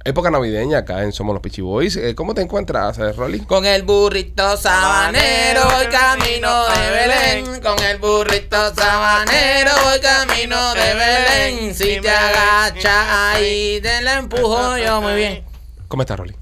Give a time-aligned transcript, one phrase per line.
[0.04, 1.96] Época navideña acá en Somos los Peachy Boys.
[1.96, 3.40] Eh, ¿Cómo te encuentras, eh, Rolly?
[3.40, 7.60] Con el burrito sabanero voy camino de Belén.
[7.60, 11.74] Con el burrito sabanero voy camino de Belén.
[11.74, 15.44] Si te agachas ahí, te la empujo yo muy bien.
[15.86, 16.34] ¿Cómo estás, Rolly?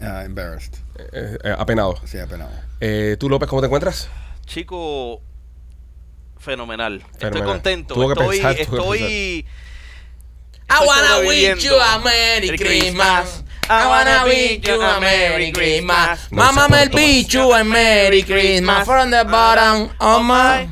[0.00, 0.74] Ah, embarrassed.
[1.12, 1.96] Eh, eh, apenado.
[2.04, 2.50] Sí, apenado.
[2.80, 4.08] Eh, ¿Tú, López, cómo te encuentras?
[4.46, 5.22] Chico,
[6.38, 7.04] fenomenal.
[7.20, 7.94] Estoy contento.
[7.94, 9.46] Tuvo que estoy, pensar, tuvo que estoy,
[10.68, 13.42] I wanna wish you a Merry Christmas.
[13.68, 16.30] I wanna wish you a Merry Christmas.
[16.30, 18.84] No Mámame el bicho a Merry Christmas.
[18.86, 20.68] From the bottom of my.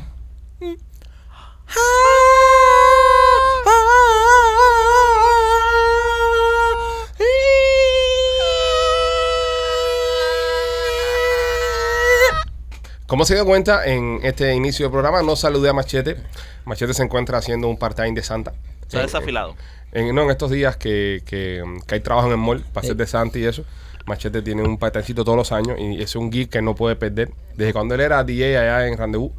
[13.07, 16.17] Como se dio cuenta, en este inicio del programa no saludé a Machete.
[16.65, 18.53] Machete se encuentra haciendo un part-time de Santa.
[18.81, 19.55] Está desafilado.
[19.93, 22.95] En, no, en estos días que, que, que hay trabajo en el mall para hacer
[22.95, 23.63] de Santa y eso,
[24.05, 27.31] Machete tiene un patacito todos los años y es un geek que no puede perder.
[27.55, 29.31] Desde cuando él era DJ allá en Rendezvous,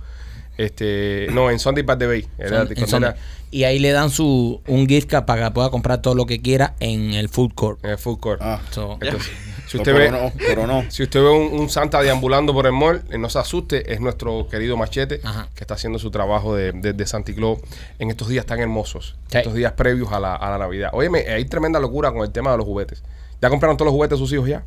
[0.58, 2.26] este, no, en Sunday by the Bay.
[2.38, 3.14] Era- Son-
[3.50, 6.40] y ahí le dan su un gift card para que pueda comprar todo lo que
[6.42, 7.84] quiera en el food court.
[7.84, 8.40] en el food court.
[8.42, 9.30] Ah, So, Entonces,
[9.68, 10.84] si no, usted pero ve, no, pero no.
[10.90, 14.00] si usted ve un, un Santa deambulando por el mall, eh, no se asuste, es
[14.00, 15.48] nuestro querido Machete Ajá.
[15.54, 17.60] que está haciendo su trabajo de, de, de Santa Claus
[18.00, 19.38] en estos días tan hermosos, Sí.
[19.38, 20.90] estos días previos a la, a la Navidad.
[20.92, 23.04] Óyeme, hay tremenda locura con el tema de los juguetes.
[23.40, 24.64] ¿Ya compraron todos los juguetes de sus hijos ya?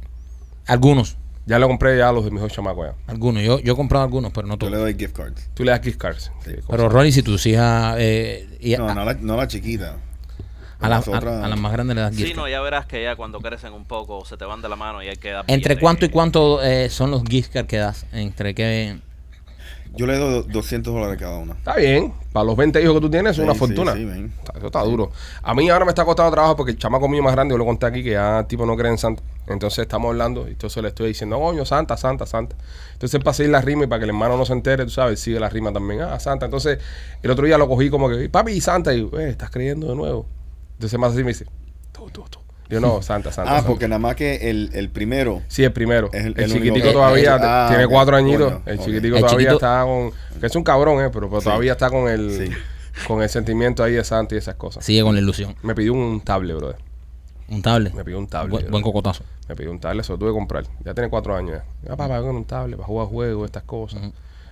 [0.65, 1.17] algunos,
[1.47, 2.93] Ya le compré ya a los de mis hijos chamacos ya.
[3.11, 3.41] algunos.
[3.41, 4.73] Yo, yo he comprado algunos, pero no Yo todos.
[4.73, 5.49] le doy gift cards.
[5.53, 6.31] Tú le das gift cards.
[6.45, 9.95] Sí, Pero Ronnie, si tus hijas eh, a, No, no la, no la chiquita.
[10.79, 12.43] a, la- Las a- otras- a las más grandes le das gift Sí, card.
[12.43, 15.01] no, ya verás que ya cuando crecen un poco se te van de la mano
[15.01, 15.81] y hay que dar ¿Entre billete.
[15.81, 18.05] cuánto y cuánto eh, son los gift cards que das?
[18.11, 18.99] ¿Entre qué?
[19.95, 21.53] Yo le doy 200 dólares cada una.
[21.53, 22.13] Está bien.
[22.33, 23.93] Para los 20 hijos que tú tienes es Sí, una sí, fortuna.
[23.93, 24.03] sí.
[24.03, 25.11] Está- Eso está duro.
[25.41, 27.65] A mí ahora me está costando trabajo porque el chamaco mío más grande, yo lo
[27.65, 29.23] conté aquí, que ya tipo no cree en Santa.
[29.47, 32.55] Entonces estamos hablando y entonces le estoy diciendo, coño, Santa, Santa, Santa.
[32.93, 35.19] Entonces para seguir la rima y para que el hermano no se entere, tú sabes,
[35.19, 36.01] sigue la rima también.
[36.01, 36.45] Ah, Santa.
[36.45, 36.79] Entonces
[37.23, 38.93] el otro día lo cogí como que, papi, Santa.
[38.93, 40.25] Y yo, eh, ¿estás creyendo de nuevo?
[40.73, 41.45] Entonces más así me dice,
[41.91, 42.39] tú, tú, tú.
[42.69, 43.51] Yo no, Santa, Santa.
[43.51, 43.67] Ah, Santa".
[43.69, 45.41] porque nada más que el, el primero.
[45.47, 46.09] Sí, el primero.
[46.13, 48.53] Es el, el- el chiquitico único- todavía ah, tiene cuatro añitos.
[48.65, 50.11] el chiquitico El todavía chiquito- está con.
[50.39, 51.09] Que es un cabrón, ¿eh?
[51.13, 51.45] Pero, pero Sí.
[51.45, 52.31] todavía está con el.
[52.49, 52.51] Sí.
[53.07, 54.83] Con el sentimiento ahí de Santa y esas cosas.
[54.83, 55.55] Sigue con la ilusión.
[55.61, 56.77] Me pidió un tablet, brother.
[57.49, 57.93] Un tablet.
[57.93, 58.51] Me pidió un tablet.
[58.51, 59.23] Buen, buen cocotazo.
[59.47, 60.65] Me pidió un tablet, se lo tuve que comprar.
[60.83, 61.89] Ya tiene cuatro años ya.
[61.91, 64.01] Ya, papá, con un tablet para jugar juegos, estas cosas.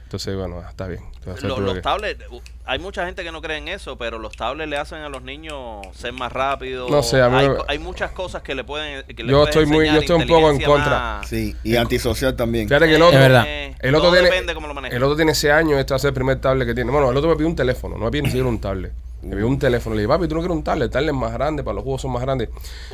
[0.06, 1.02] Entonces, bueno, está bien.
[1.18, 2.24] Entonces, Los, tuve los que- tablets,
[2.66, 5.24] hay mucha gente que no cree en eso, pero los tablets le hacen a los
[5.24, 6.90] niños ser más rápidos.
[6.90, 9.04] No sé, a mí hay, me- hay muchas cosas que le pueden.
[9.08, 10.90] Que le Yo estoy muy- yo estoy un poco en contra.
[11.00, 11.28] más.
[11.28, 12.68] Sí, y antisocial también.
[12.68, 13.18] Fíjate que el otro.
[13.18, 13.44] Es verdad.
[13.48, 14.30] Eh, El otro todo tiene.
[14.30, 14.96] depende cómo lo manejes.
[14.96, 16.92] El otro tiene ese año, este va a ser el primer tablet que tiene.
[16.92, 18.94] Bueno, el otro me pidió un teléfono, no me pidió ni siquiera un tablet.
[19.24, 19.96] Me pidió un teléfono.
[19.96, 21.84] Le dije, papi, tú no quieres un tablet, el tablet es más grande, para los
[21.84, 22.50] juegos son más grandes.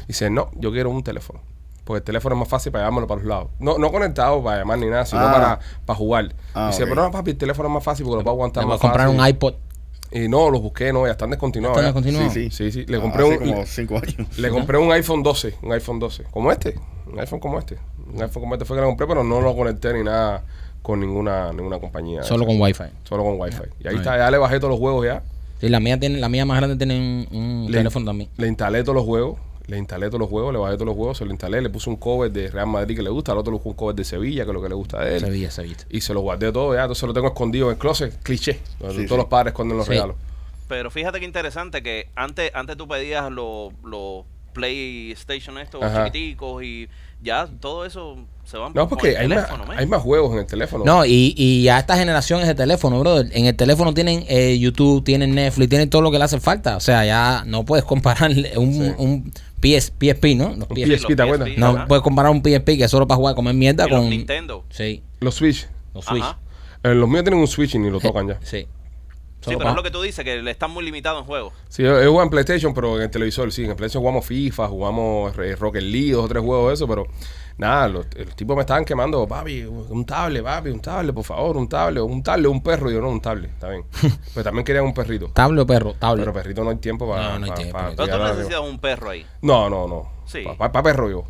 [0.07, 1.41] Dice, no, yo quiero un teléfono.
[1.91, 3.47] Porque el teléfono es más fácil para llevármelo para los lados.
[3.59, 5.31] No, no conectado para llamar ni nada, sino Ah.
[5.33, 6.33] para, para jugar.
[6.53, 6.89] Ah, Dice, ok.
[6.89, 8.75] pero no, papi, el teléfono es más fácil porque lo puedo aguantar Te voy a
[8.75, 9.19] más comprar fácil".
[9.21, 9.53] un iPod.
[10.13, 11.77] Y no, los busqué, no, ya están descontinuados.
[11.77, 11.99] ¿Están ya.
[11.99, 12.33] descontinuados?
[12.33, 12.83] Sí, Sí, sí.
[12.83, 12.85] sí.
[12.89, 13.49] Le Ah, compré hace un.
[13.51, 14.37] como 5 años.
[14.39, 16.79] Le compré un iPhone 12, un iPhone 12, como este,
[17.11, 17.77] un iPhone como este,
[18.13, 20.43] un iPhone como este fue que le compré, pero no lo conecté ni nada
[20.81, 22.23] con ninguna ninguna compañía.
[22.23, 22.85] Solo con Wi-Fi.
[23.03, 23.63] solo con Wi-Fi.
[23.81, 23.95] Y ahí Ahí.
[23.97, 25.23] está, ya le bajé todos los juegos ya,
[25.59, 28.29] Sí, la mía tiene, la mía más grande tiene un, un Le- teléfono también.
[28.37, 29.37] le instalé todos los juegos,
[29.71, 31.89] le instalé todos los juegos, le bajé todos los juegos, se lo instalé, le puse
[31.89, 34.03] un cover de Real Madrid que le gusta, al otro le puse un cover de
[34.03, 35.19] Sevilla, que es lo que le gusta a él.
[35.21, 35.77] Sevilla, Sevilla.
[35.89, 38.95] Y se lo guardé todo ya, entonces lo tengo escondido en el closet, cliché, donde
[39.01, 39.23] Sí, todos sí.
[39.23, 39.93] los padres esconden los Sí.
[39.93, 40.15] regalos.
[40.67, 46.05] Pero fíjate que interesante que antes, antes tú pedías los los PlayStation estos Ajá.
[46.05, 46.89] chiquiticos y
[47.21, 48.17] ya todo eso
[48.51, 49.77] se van No, por porque el hay, más, teléfono, man.
[49.79, 50.83] hay más juegos en el teléfono.
[50.85, 53.29] No, y, y ya esta generación es de teléfono, brother.
[53.33, 56.75] En el teléfono tienen eh, YouTube, tienen Netflix, tienen todo lo que le hace falta.
[56.77, 58.93] O sea, ya no puedes comparar un, Sí.
[58.97, 59.31] un
[59.61, 60.49] PS, PSP, ¿no?
[60.55, 60.97] Los Un PSP.
[60.97, 61.47] PSP, ¿te acuerdas?
[61.49, 61.87] PSP, No ajá.
[61.87, 64.09] puedes comparar un PSP que es solo para jugar, comer mierda Y los con...
[64.09, 64.65] Nintendo.
[64.69, 66.25] Sí, Los Switch, los Switch.
[66.83, 68.39] Eh, los míos tienen un Switch y ni lo tocan ya.
[68.43, 68.65] Sí.
[69.41, 71.53] Sí, pero es lo que tú dices, que le están muy limitados en juegos.
[71.67, 73.63] Sí, yo, yo juego en PlayStation, pero en el televisor, sí.
[73.63, 76.87] En el PlayStation jugamos FIFA, jugamos eh, Rocket League, dos o tres juegos de eso,
[76.87, 77.07] pero
[77.57, 81.57] nada, los, los tipos me estaban quemando, papi, un tablet, papi, un tablet, por favor,
[81.57, 82.91] un tablet, un tablet, un perro.
[82.91, 83.83] Y yo, no, un tablet, está bien.
[84.33, 85.27] pero también querían un perrito.
[85.33, 85.93] ¿Tablo o perro?
[85.97, 86.21] Tablo.
[86.21, 87.33] Pero perrito no hay tiempo para.
[87.33, 87.79] No, no hay tiempo.
[87.97, 89.25] Pero tú a- necesitas un perro ahí.
[89.41, 90.07] No, no, no.
[90.27, 90.43] Sí.
[90.57, 91.23] Para perro yo.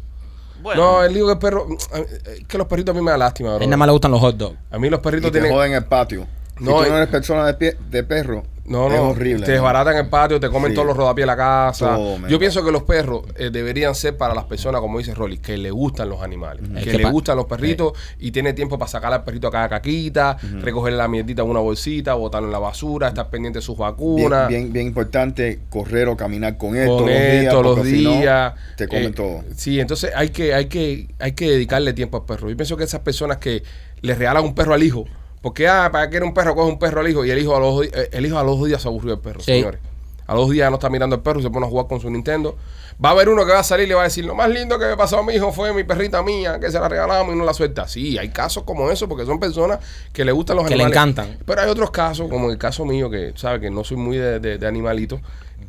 [0.62, 1.66] Bueno, No, el lío que el perro.
[1.96, 3.64] Es que los perritos a mí me da lástima, A bro.
[3.64, 4.58] él nada más le gustan los hot dogs.
[4.70, 5.52] A mí los Y perritos te tienen.
[5.58, 6.28] joden en el patio.
[6.66, 9.46] No, si tú no eres persona de, pie- de perro, No, es no, horrible.
[9.46, 9.54] te ¿no?
[9.56, 10.76] desbaratan el patio, te comen Sí.
[10.76, 11.96] todos los rodapiés de la casa.
[11.96, 12.28] Todo.
[12.28, 15.58] Yo pienso que los perros eh, deberían ser para las personas, como dice Rolly, que
[15.58, 18.90] le gustan los animales, Es que, que le gustan los perritos y tiene tiempo para
[18.90, 22.60] sacarle al perrito a cada caquita, recogerle la mierdita en una bolsita, botarlo en la
[22.60, 24.48] basura, estar pendiente de sus vacunas.
[24.48, 27.52] bien, bien importante correr o caminar con él con todos él los días.
[27.52, 28.54] todos los porque si no, días.
[28.78, 29.44] te comen Eh, todo.
[29.56, 32.50] Sí, entonces hay que, hay que, hay que dedicarle tiempo al perro.
[32.50, 33.64] Yo pienso que esas personas que
[34.02, 35.06] le regalan un perro al hijo,
[35.42, 37.56] porque ah, para que era un perro, coge un perro al hijo y el hijo
[37.56, 39.54] a los, el hijo a los dos días se aburrió del perro, Sí.
[39.54, 39.80] señores.
[40.28, 42.10] A los días no está mirando al perro y se pone a jugar con su
[42.10, 42.56] Nintendo.
[43.04, 44.48] Va a haber uno que va a salir y le va a decir, lo más
[44.50, 47.34] lindo que me pasó a mi hijo fue mi perrita mía, que se la regalamos
[47.34, 47.88] y no la suelta.
[47.88, 49.80] Sí, hay casos como eso, porque son personas
[50.14, 50.96] que le gustan los Que le animales.
[51.16, 51.38] encantan.
[51.46, 54.40] Pero hay otros casos, como el caso mío, que sabes que no soy muy de,
[54.40, 55.20] de- de animalitos,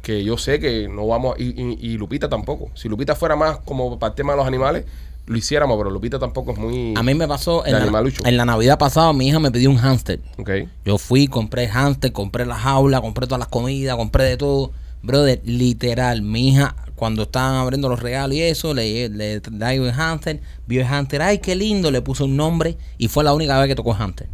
[0.03, 2.71] que yo sé que no vamos, y, y- y Lupita tampoco.
[2.75, 4.85] Si Lupita fuera más como para el tema de los animales,
[5.33, 6.95] lo hiciéramos, pero Lupita tampoco es muy...
[6.97, 8.25] A mí me pasó en la, animalucho.
[8.25, 10.21] en la Navidad pasada, mi hija me pidió un hámster.
[10.39, 10.51] Ok.
[10.85, 14.73] Yo fui, compré hámster, compré la jaula, compré todas las comidas, compré de todo.
[15.03, 19.93] Brother, literal, mi hija, cuando estaban abriendo los regalos y eso, le, le traigo el
[19.93, 23.59] hámster, vio el hámster, ay, qué lindo, le puso un nombre y fue la única
[23.59, 24.29] vez que tocó hámster.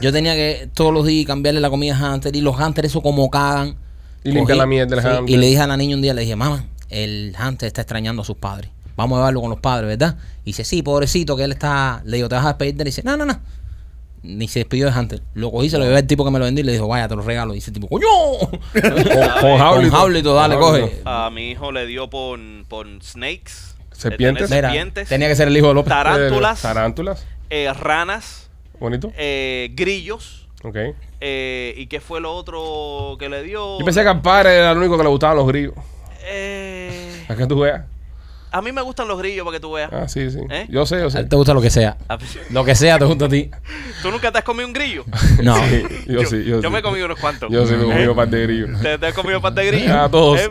[0.00, 3.02] Yo tenía que todos los días cambiarle la comida a hámster y los hámster eso
[3.02, 3.76] como cagan.
[4.24, 5.34] Y limpiar la mierda del sí, hámster.
[5.34, 8.22] Y le dije a la niña un día, le dije, mamá, el hámster está extrañando
[8.22, 8.70] a sus padres.
[8.96, 10.16] Vamos a llevarlo con los padres, ¿verdad?
[10.42, 12.02] Y dice, sí, pobrecito, que él está...
[12.04, 12.88] Le digo, ¿te vas a despedir de él?
[12.88, 13.38] Y dice, no, no, no.
[14.22, 15.22] Ni se despidió de Hunter.
[15.34, 17.06] Lo cogí, se lo llevé al tipo que me lo vendió y le dijo, vaya,
[17.06, 17.52] te lo regalo.
[17.52, 18.06] Y dice el tipo, ¡coño!
[18.72, 21.00] Con, todo, dale, coge.
[21.04, 22.38] a mi hijo le dio por,
[22.68, 23.52] por snakes.
[23.92, 24.50] Serpientes.
[24.50, 25.88] Mira, serpientes, tenía que ser el hijo de López.
[25.90, 27.26] tarántulas, Eh, Tarántulas.
[27.50, 28.50] eh, ranas,
[28.80, 29.12] Bonito.
[29.16, 30.46] eh, grillos.
[30.64, 30.76] Ok.
[31.20, 33.78] eh, ¿Y qué fue lo otro que le dio?
[33.78, 35.74] Yo pensé que al padre era el único que le gustaban los grillos.
[36.24, 37.82] Eh, ¿A que tú veas?
[38.52, 39.90] A mí me gustan los grillos para que tú veas.
[39.92, 40.38] Ah, sí, sí.
[40.50, 40.66] ¿Eh?
[40.70, 41.18] Yo sé, yo A sé.
[41.20, 41.96] él te gusta lo que sea.
[42.08, 42.18] A-
[42.50, 43.50] Lo que sea te gusta a ti.
[44.02, 45.04] ¿Tú nunca te has comido un grillo?
[45.42, 45.56] No.
[45.56, 46.68] Sí, yo, sí, yo, sí.
[46.68, 47.50] me he comido unos cuantos.
[47.52, 47.88] Yo sí me he ¿Eh?
[47.92, 48.80] comido un par de grillos.
[48.80, 50.00] ¿Te, te has comido pan de grillo?
[50.02, 50.40] A todos.
[50.40, 50.50] ¿Eh?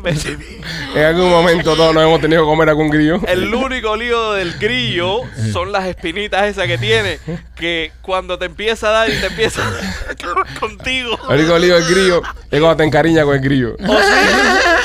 [0.96, 3.20] En algún momento todos nos hemos tenido que comer algún grillo.
[3.28, 5.22] El único lío del grillo
[5.52, 7.20] son las espinitas esas que tiene,
[7.56, 11.18] que cuando te empieza a dar y te empieza a acabar contigo.
[11.30, 12.22] El único lío del grillo
[12.52, 13.76] es cuando te encariñas con el grillo.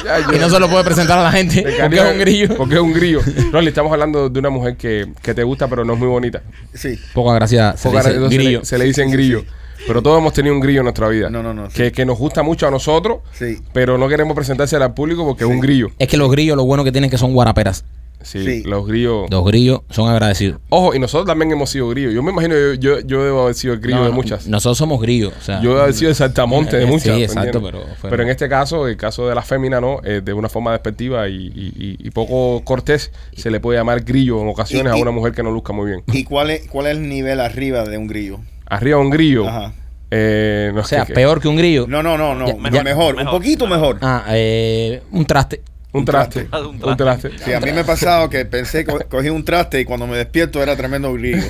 [0.05, 2.57] Ya, Y no se lo puede presentar a la gente te porque es un grillo.
[2.57, 3.10] Porque es un grillo.
[3.53, 6.09] No, le estamos hablando de una mujer que, que te gusta, pero no es muy
[6.09, 6.43] bonita.
[6.75, 6.99] Sí.
[7.15, 7.77] Poca gracia.
[7.77, 8.59] Se le dice grillo.
[8.61, 9.45] le- se le dicen grillo.
[9.87, 11.31] Pero todos hemos tenido un grillo en nuestra vida.
[11.31, 11.77] No, no, no, sí.
[11.77, 13.59] Que, que nos gusta mucho a nosotros, Sí.
[13.73, 15.89] pero no queremos presentársela al público porque es un grillo.
[15.99, 17.85] Es que los grillos lo bueno que tienen que son guaraperas.
[18.23, 18.63] Sí, Sí.
[18.65, 19.31] los grillos.
[19.31, 20.61] Los grillos son agradecidos.
[20.69, 22.13] Ojo, y nosotros también hemos sido grillos.
[22.13, 24.47] Yo me imagino, yo, yo, yo debo haber sido el grillo No, de no, muchas.
[24.47, 25.33] Nosotros somos grillos.
[25.39, 27.05] O sea, Yo debo haber sido el saltamonte de Eh, muchas.
[27.05, 27.73] sí, ¿me exacto, entiendes?
[27.99, 30.01] pero fue- en este caso, el caso de la fémina, ¿no?
[30.05, 34.03] Eh, de una forma despectiva y, y- y- y poco cortés, se le puede llamar
[34.05, 36.03] grillo en ocasiones Y- y- a una mujer que no luzca muy bien.
[36.13, 38.41] ¿Y cuál es, cuál es el nivel arriba de un grillo?
[38.67, 39.49] Arriba un grillo.
[39.49, 39.73] Ajá.
[40.13, 41.87] eh, no o sea, peor que un grillo.
[41.89, 42.47] No, no, no, no.
[42.49, 43.33] Ya- mejor, ya- mejor, un mejor.
[43.39, 43.99] poquito mejor.
[44.03, 45.63] Ah, eh, un traste.
[45.93, 46.49] Un traste.
[46.53, 47.31] Un Un traste.
[47.45, 50.17] Sí, a mí me ha pasado que pensé, co- cogí un traste y cuando me
[50.17, 51.43] despierto era tremendo grillo.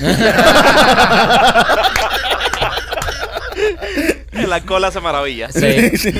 [4.31, 5.49] El alcohol hace maravilla.
[5.51, 5.59] Sí.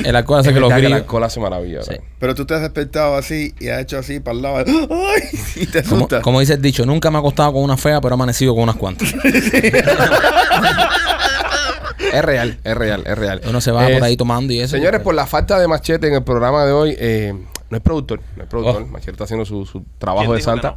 [0.04, 0.98] El alcohol hace Es que los la grillos.
[1.00, 1.82] alcohol hace maravilla.
[1.82, 1.94] Sí.
[2.20, 4.64] Pero tú te has despertado así y has hecho así para el lado.
[4.66, 5.22] ¡Ay!
[5.56, 6.22] Y te Como, asustas.
[6.22, 8.62] como dice el dicho, nunca me ha acostado con una fea, pero he amanecido con
[8.64, 9.12] unas cuantas.
[12.12, 13.40] Es real, es real, es real.
[13.48, 14.76] Uno se va Eh, por ahí tomando y eso.
[14.76, 17.32] Señores, por la falta de machete en el programa de hoy, eh,
[17.72, 18.82] no es productor, no es productor.
[18.82, 18.86] Oh.
[18.86, 20.70] Machete está haciendo su, su trabajo ¿Quién de santa.
[20.72, 20.76] no?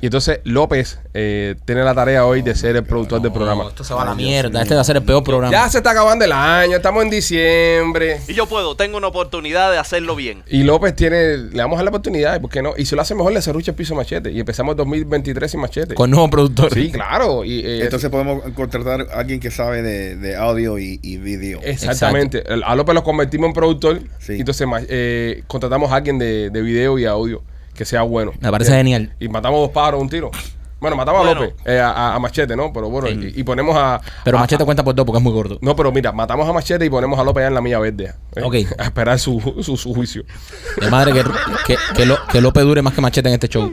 [0.00, 3.66] Y entonces López eh, tiene la tarea hoy de ser el productor del programa.
[3.66, 4.62] Esto se va a la mierda.
[4.62, 5.50] Este va a ser el peor programa.
[5.50, 8.20] Ya se está acabando el año, estamos en diciembre.
[8.28, 10.44] Y yo puedo, tengo una oportunidad de hacerlo bien.
[10.46, 12.74] Y López tiene, le vamos a dar la oportunidad, ¿por qué no?
[12.76, 14.30] Y si lo hace mejor, le cerrucha el piso a machete.
[14.30, 15.94] Y empezamos el 2023 sin machete.
[15.96, 16.72] Con nuevo productor.
[16.72, 17.44] Sí, claro.
[17.44, 21.58] Y, eh, Entonces podemos contratar a alguien que sabe de, de audio y, y video.
[21.64, 22.44] Exactamente.
[22.64, 24.00] A López lo convertimos en productor.
[24.20, 24.34] Sí.
[24.34, 27.42] Y entonces eh, contratamos a alguien de, de video y audio
[27.74, 28.32] que sea bueno.
[28.40, 29.14] Me parece Y- genial.
[29.20, 30.30] Y matamos dos pájaros un tiro.
[30.78, 31.40] Bueno, matamos Bueno.
[31.40, 32.70] a López, eh, a, Machete, ¿no?
[32.70, 33.98] Pero bueno, y, y ponemos a.
[34.24, 35.58] Pero a- Machete cuenta por dos porque es muy gordo.
[35.62, 38.12] No, pero mira, matamos a Machete y ponemos a López allá en la milla verde.
[38.36, 38.42] ¿eh?
[38.42, 38.54] Ok.
[38.78, 40.24] A esperar su, su, su juicio.
[40.80, 41.24] De madre que,
[41.66, 43.72] que, que, Lo- que López dure más que Machete en este show.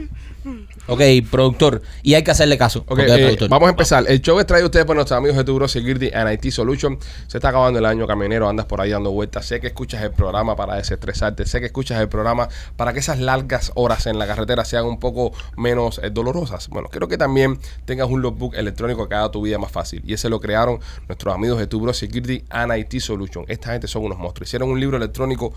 [0.86, 1.00] Ok,
[1.30, 1.80] productor.
[2.02, 2.80] Y hay que hacerle caso.
[2.80, 4.04] Ok, porque es eh, vamos a empezar.
[4.06, 6.98] El show es traído a ustedes por nuestros amigos de Turo Security and IT Solution.
[7.26, 8.48] Se está acabando el año, camionero.
[8.48, 9.46] Andas por ahí dando vueltas.
[9.46, 11.46] Sé que escuchas el programa para desestresarte.
[11.46, 15.00] Sé que escuchas el programa para que esas largas horas en la carretera sean un
[15.00, 16.68] poco menos eh, dolorosas.
[16.68, 20.02] Bueno, quiero que también tengas un logbook electrónico que haga tu vida más fácil.
[20.04, 23.46] Y ese lo crearon nuestros amigos de Turo Security and IT Solution.
[23.48, 24.50] Esta gente son unos monstruos.
[24.50, 25.54] Hicieron un libro electrónico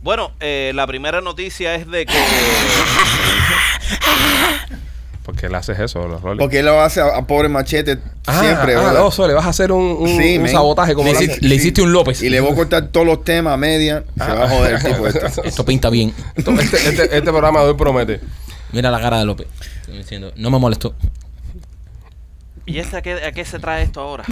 [0.01, 2.13] Bueno, eh, la primera noticia es de que
[5.24, 6.39] ¿Por qué le haces eso, los Rolly?
[6.39, 8.94] Porque él lo hace a, a pobre machete Ah, siempre, ah, ¿verdad?
[8.94, 10.51] no, Sole, vas a hacer un, un- Sí, un men.
[10.51, 12.22] sabotaje como Le hiciste- le hiciste un López.
[12.22, 14.06] Y le voy a cortar todos los temas a media.
[14.18, 15.25] Se va a joder el tipo este.
[15.48, 16.13] Esto pinta bien.
[16.36, 18.22] Este, este- este programa de hoy promete.
[18.72, 19.48] Mira la cara de López.
[19.82, 20.96] Estoy diciendo, no me molestó.
[22.66, 24.24] ¿Y este a qué, a qué se trae esto ahora?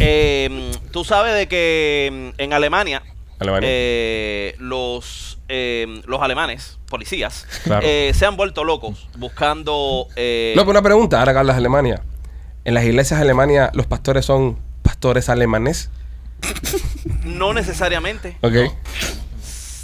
[0.00, 3.02] Eh, Tú sabes de que en Alemania,
[3.42, 3.68] Alemania.
[3.70, 7.86] eh, los, eh, los alemanes, policías, Claro.
[7.86, 10.08] eh, se han vuelto locos buscando...
[10.16, 12.02] eh, López, una pregunta, ahora que hablas de Alemania.
[12.64, 15.90] ¿En las iglesias de Alemania los pastores son pastores alemanes?
[17.24, 18.36] no necesariamente.
[18.40, 18.54] Ok,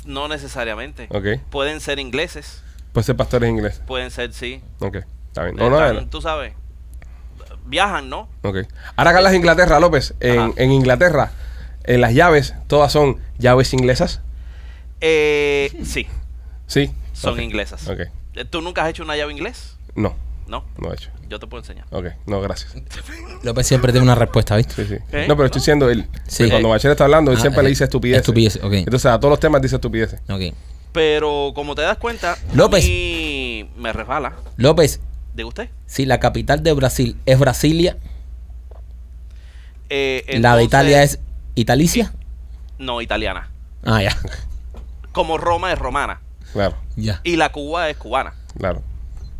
[0.04, 1.06] No necesariamente.
[1.10, 1.40] ok.
[1.50, 2.62] Pueden ser ingleses,
[2.92, 3.80] Puede ser pastores ingleses.
[3.86, 4.60] pueden ser, sí.
[4.80, 4.96] Ok,
[5.28, 5.56] está bien.
[5.56, 6.08] No, no, Están, no.
[6.08, 6.54] Tú sabes,
[7.66, 8.28] viajan, ¿no?
[8.42, 8.58] Ok.
[8.96, 10.50] Ahora que hablas de Inglaterra, López, en, Ajá.
[10.56, 11.32] en Inglaterra,
[11.88, 14.20] en las llaves, todas son llaves inglesas.
[15.00, 16.06] Eh, sí,
[16.66, 16.90] Sí.
[17.12, 17.88] son inglesas.
[17.88, 18.00] Ok.
[18.34, 19.76] Eh, ¿Tú nunca has hecho una llave inglés?
[19.94, 20.14] No,
[20.46, 21.10] No, no he hecho.
[21.28, 21.86] yo te puedo enseñar.
[21.90, 22.74] Ok, no, gracias.
[23.42, 24.74] López siempre tiene una respuesta, ¿viste?
[24.74, 24.94] Sí, sí.
[25.12, 25.26] ¿Eh?
[25.28, 26.06] No, pero estoy diciendo él.
[26.26, 26.48] Sí.
[26.48, 28.20] Cuando Machete está hablando, él Ah, siempre eh, le dice estupideces.
[28.22, 28.72] estupideces, ok.
[28.74, 30.20] Entonces, a todos los temas dice estupideces.
[30.28, 30.54] Ok.
[30.92, 32.84] Pero como te das cuenta, López.
[32.84, 34.32] a mí me resbala.
[34.56, 35.00] López,
[35.34, 35.68] ¿De usted?
[35.86, 37.96] si la capital de Brasil es Brasilia,
[39.90, 41.18] Eh, la de Italia es
[41.60, 42.12] Italicia.
[42.78, 43.50] No, italiana.
[43.84, 44.16] Ah, ya.
[45.12, 46.20] Como Roma es romana.
[46.52, 47.20] Claro, Ya.
[47.24, 48.32] Y la Cuba es cubana.
[48.56, 48.82] claro.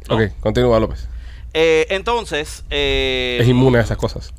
[0.08, 0.14] No.
[0.16, 1.06] Ok, continúa, López.
[1.52, 2.64] Eh, entonces...
[2.70, 4.32] eh, Es inmune a esas cosas.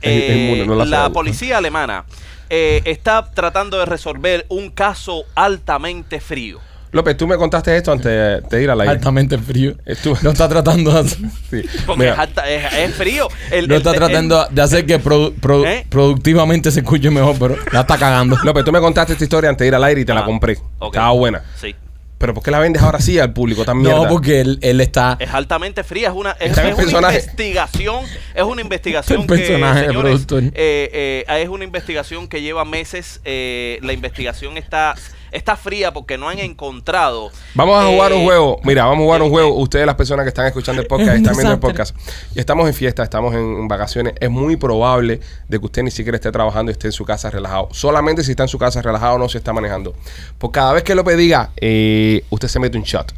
[0.00, 2.04] Es, es eh, inmune, no la policía alemana
[2.48, 6.58] eh, está tratando de resolver un caso altamente frío.
[6.92, 8.06] López, tú me contaste esto antes
[8.50, 8.92] de, ir al aire.
[8.92, 9.74] Altamente frío.
[9.86, 11.18] Estuvo- No está tratando de hacer,
[11.50, 11.62] Sí.
[11.86, 13.28] Porque Mira, es, alta- es- es frío.
[13.50, 15.86] El- no el- está el- tratando de hacer que produ- produ- ¿Eh?
[15.88, 18.36] productivamente se escuche mejor, pero la está cagando.
[18.44, 20.26] López, tú me contaste esta historia antes de ir al aire y te la Ajá.
[20.28, 20.58] compré.
[20.80, 21.42] Estaba buena.
[21.60, 21.74] Sí.
[22.18, 23.96] Pero ¿por qué la vendes ahora sí al público tan mierda?
[24.02, 25.16] No, porque él, él está.
[25.20, 26.58] Es altamente fría, es una, es, es
[26.92, 28.04] una investigación,
[28.34, 30.42] es una investigación que, personaje señores, productor.
[30.54, 34.96] eh, eh, es una investigación que lleva meses, eh, la investigación está,
[35.32, 37.30] está fría porque no han encontrado.
[37.54, 38.60] Vamos a jugar eh, un juego.
[38.64, 39.54] Mira, vamos a jugar un juego.
[39.56, 41.96] Ustedes, las personas que están escuchando el podcast, están viendo el podcast.
[42.34, 44.14] Y estamos en fiesta, estamos en, vacaciones.
[44.20, 47.30] Es muy probable de que usted ni siquiera esté trabajando y esté en su casa
[47.30, 47.68] relajado.
[47.72, 49.94] Solamente si está en su casa relajado no se está manejando.
[50.38, 53.12] Por cada vez que López diga, eh, usted se mete un shot.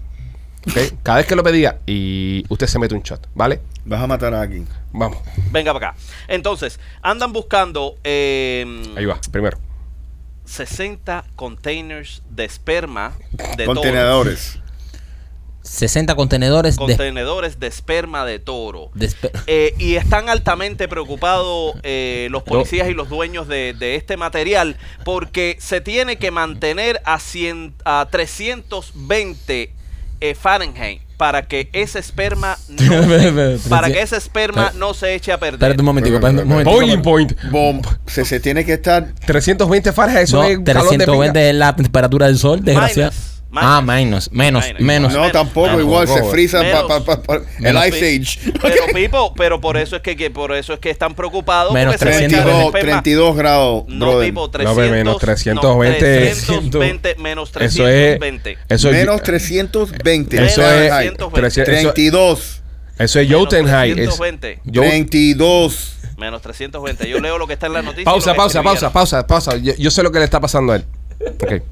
[0.69, 0.79] ¿Ok?
[1.03, 3.27] Cada vez que López diga, y usted se mete un shot.
[3.35, 3.61] ¿Vale?
[3.85, 4.67] Vas a matar a alguien.
[4.93, 5.19] Vamos.
[5.51, 5.99] Venga para acá.
[6.29, 9.19] Entonces, andan buscando eh, Ahí va.
[9.31, 9.59] Primero.
[10.45, 13.17] 60 containers de esperma
[13.57, 13.81] de toro.
[13.81, 14.59] Contenedores.
[15.63, 18.91] 60 contenedores de, Contenedores de esperma de toro.
[18.95, 19.11] de
[19.47, 24.77] Eh, y están altamente preocupados eh, los policías y los dueños de, de este material
[25.05, 29.73] porque se tiene que mantener a, 100, a 320
[30.21, 35.31] eh, Fahrenheit para que ese esperma no se, para que ese esperma no se eche
[35.31, 35.55] a perder.
[35.55, 36.77] Espérate un momentico, espérate un momentico.
[36.77, 37.33] Boiling point.
[37.49, 37.81] Bom.
[38.07, 40.25] Se, se tiene que estar 320 Fahrenheit.
[40.25, 41.49] Eso No, es calor de 320 pinga.
[41.49, 43.13] es la temperatura del sol, desgraciado.
[43.53, 44.81] Minus, Ah, menos, menos, Minus.
[44.81, 45.13] menos.
[45.13, 45.33] No, Menos.
[45.33, 46.83] tampoco, Tampoco, igual se frisa pa- Menos.
[46.85, 47.87] pa- pa- pa- el Menos.
[47.89, 47.99] Ice
[48.43, 48.53] Age.
[48.63, 51.97] Pero Pipo, pero por eso es que, que por eso es que están preocupados Menos
[51.99, 53.03] porque se va a echar el 32, esperma.
[53.03, 54.21] 32 grados, No.
[54.21, 56.01] Pipo, No, 300, menos no, 320.
[56.01, 57.75] 320 menos Eso es.
[58.19, 58.59] 320.
[58.71, 58.95] Eso es.
[58.97, 60.37] Menos 320.
[60.37, 60.55] Eso es.
[60.57, 61.17] Fahrenheit.
[61.19, 61.41] 320.
[61.41, 62.63] 300 eso- 32.
[62.99, 63.99] Eso es Menos Jotunheim.
[63.99, 64.61] Es, 320.
[64.65, 65.97] Yo- 32.
[66.17, 67.09] Menos 320.
[67.09, 68.05] Yo leo lo que está en la noticia.
[68.05, 69.57] pausa, pausa, pausa, pausa, pausa.
[69.59, 70.85] Yo, yo sé lo que le está pasando a él.
[71.27, 71.63] Ok.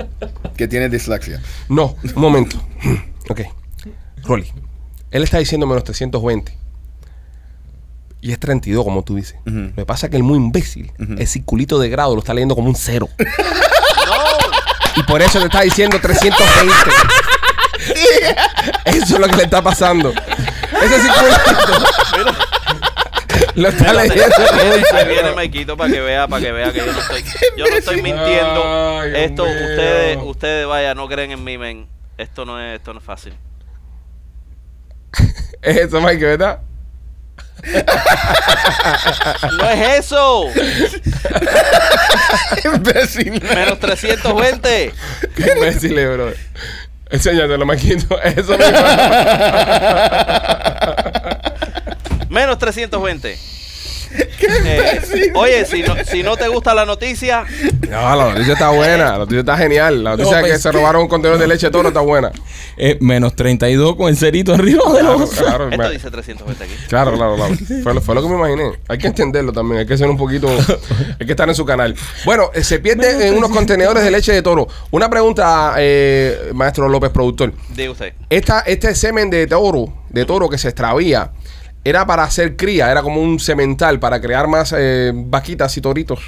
[0.56, 1.40] Que tiene dislexia.
[1.68, 2.56] No, un momento.
[3.28, 3.42] Ok.
[4.24, 4.52] Rolly.
[5.12, 6.58] Él está diciendo menos 320.
[8.22, 9.36] Y es 32, como tú dices.
[9.46, 9.56] Ujú.
[9.56, 12.56] Lo que pasa es que el muy imbécil, el circulito de grado lo está leyendo
[12.56, 13.08] como un cero.
[14.96, 16.74] Y por eso le está diciendo 320.
[18.98, 20.10] Eso es lo que le está pasando.
[20.10, 22.29] Ese circulito
[23.60, 24.36] lo está leyendo.
[24.54, 27.24] viene, se viene Maikito para que vea, para que vea que yo no estoy,
[27.56, 29.00] yo no estoy mintiendo.
[29.00, 29.54] Ay, esto, mío.
[29.54, 31.88] ustedes, ustedes, vaya, no creen en mí, men.
[32.18, 33.34] Esto no es, esto no es fácil.
[35.62, 36.60] Es eso, Mike, ¿verdad?
[39.58, 40.46] No es eso.
[42.64, 43.42] Imbécil.
[43.42, 44.94] Menos 320.
[45.36, 46.32] Qué imbécil, bro.
[47.10, 48.18] Enséñatelo, Maquito.
[48.22, 48.78] Eso mismo.
[52.30, 53.36] Menos 320.
[54.12, 57.44] Eh, oye, si no, si no te gusta la noticia,
[57.88, 59.12] No, la noticia está buena.
[59.12, 60.02] La noticia está genial.
[60.02, 62.00] La noticia No, de que pues, se robaron un contenedor de leche de toro está
[62.00, 62.32] buena.
[62.82, 65.42] Eh, menos 32 con el cerito arriba de la Claro, bolsa.
[65.44, 66.72] claro, esto me- dice 320 aquí.
[66.88, 67.54] claro, claro, claro.
[67.82, 68.72] Fue, lo- fue lo que me imaginé.
[68.88, 69.80] Hay que entenderlo también.
[69.80, 70.48] Hay que ser un poquito.
[71.20, 71.94] Hay que estar en su canal.
[72.24, 74.66] Bueno, eh, se pierde en unos contenedores de leche de toro.
[74.92, 77.52] Una pregunta, eh, maestro López, productor.
[77.76, 78.14] Diga usted.
[78.30, 81.32] Esta, este semen de toro, de toro que se extravía,
[81.84, 86.20] era para hacer cría, era como un semental para crear más eh, vaquitas y toritos.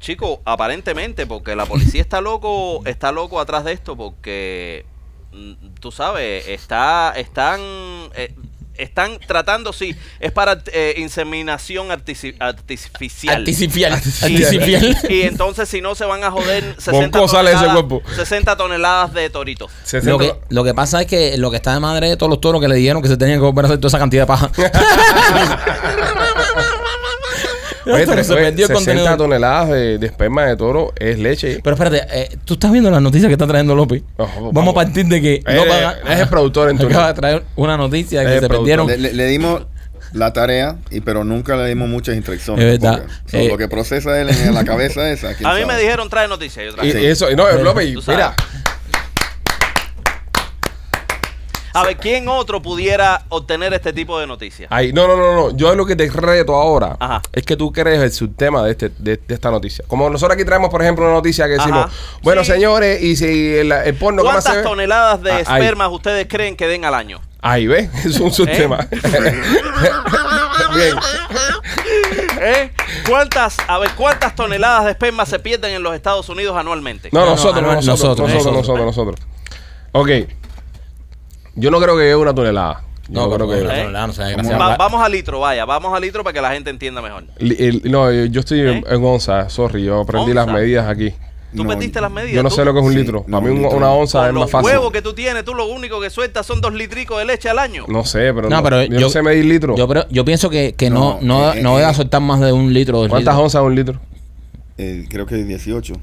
[0.00, 4.86] Chico, aparentemente, porque la policía está loco, está loco atrás de esto, porque
[5.32, 7.60] mm, tú sabes, está, están,
[8.14, 8.34] eh,
[8.78, 13.36] están tratando, sí, es para eh, inseminación artici- artificial.
[13.38, 13.92] Artificial.
[13.92, 14.96] Y, Artificial.
[15.08, 18.02] y- y entonces si no se van a joder 60 Bonco sale ese toneladas, cuerpo.
[18.14, 19.70] 60 toneladas de toritos.
[20.02, 22.40] Lo que, lo que pasa es que lo que está de madre de todos los
[22.40, 24.26] toros que le dijeron que se tenían que volver a hacer toda esa cantidad de
[24.26, 24.50] paja.
[27.88, 29.16] Oye, Pero tres- se el 60 contenedor.
[29.16, 31.60] toneladas de, de esperma de toro es leche.
[31.62, 34.02] Pero espérate, eh, tú estás viendo las noticias que está trayendo López.
[34.16, 34.72] Ojo, vamos, vamos.
[34.72, 36.90] a partir de que Eh, López haga- es el productor en turno.
[36.96, 38.58] acaba de traer una noticia que se productor.
[38.58, 38.86] perdieron.
[38.86, 39.62] Le, le- le dimos
[40.12, 42.64] la tarea, y pero nunca le dimos muchas instrucciones.
[42.64, 43.00] Es verdad.
[43.02, 45.34] porque, so, Eh, lo que procesa él en la cabeza esa.
[45.34, 45.82] ¿quién A mí me sabe?
[45.82, 46.64] dijeron trae noticias.
[46.64, 46.88] yo traje.
[46.88, 47.04] Y, Sí.
[47.06, 48.34] eso, y no, López, mira,
[51.80, 54.68] A ver, ¿quién otro pudiera obtener este tipo de noticias?
[54.72, 57.22] ahí, no, no, no, no, yo lo que te reto ahora Ajá.
[57.32, 59.84] es que tú crees el subtema de, este, de, de esta noticia.
[59.88, 61.92] Como nosotros aquí traemos, por ejemplo, una noticia que decimos, Ajá.
[62.22, 62.52] bueno, Sí.
[62.52, 65.62] señores, y si el, el porno que más se ¿Cuántas toneladas de Ah, ahí.
[65.62, 67.20] espermas ustedes creen que den al año?
[67.40, 67.88] Ahí, ¿ves?
[68.04, 68.86] Es un subtema.
[70.74, 70.96] Bien.
[72.40, 72.70] ¿Eh?
[73.08, 77.08] ¿Cuántas, a ver, cuántas toneladas de esperma se pierden en los Estados Unidos anualmente?
[77.12, 79.16] No, No, no, nosotros, nosotros, nosotros, nosotros, nosotros, nosotros.
[79.16, 79.26] nosotros,
[79.92, 80.10] Ok.
[81.58, 82.82] Yo no creo que es una tonelada.
[83.10, 83.64] Yo no, creo que...
[83.64, 83.88] no, ¿Eh?
[83.90, 84.36] no, sea.
[84.36, 87.24] Va- Va- vamos a litro, vaya, vamos a litro para que la gente entienda mejor.
[87.38, 88.84] Li- el- no, yo estoy en- ¿Eh?
[88.86, 90.58] en onza, sorry, yo aprendí las ¿Onza?
[90.58, 91.10] medidas aquí.
[91.56, 92.34] ¿Tú No, perdiste las medidas?
[92.34, 92.56] Yo no ¿Tú?
[92.56, 93.24] sé lo que es un Sí, litro.
[93.26, 93.78] no, Para mí un un- litro.
[93.78, 94.66] una onza Con es más los fácil.
[94.70, 97.58] huevos que tú tienes, tú lo único que sueltas son dos litricos de leche al
[97.58, 97.86] año.
[97.88, 99.74] No sé, pero, No, pero yo, yo, no sé medir litro.
[99.74, 102.52] Yo, pero- yo pienso que, que no, No, no, eh, no eh, soltar más de
[102.52, 102.98] un litro.
[102.98, 103.44] dos ¿Cuántas litros.
[103.44, 104.00] onzas es un litro?
[104.76, 105.94] Eh, creo que 18.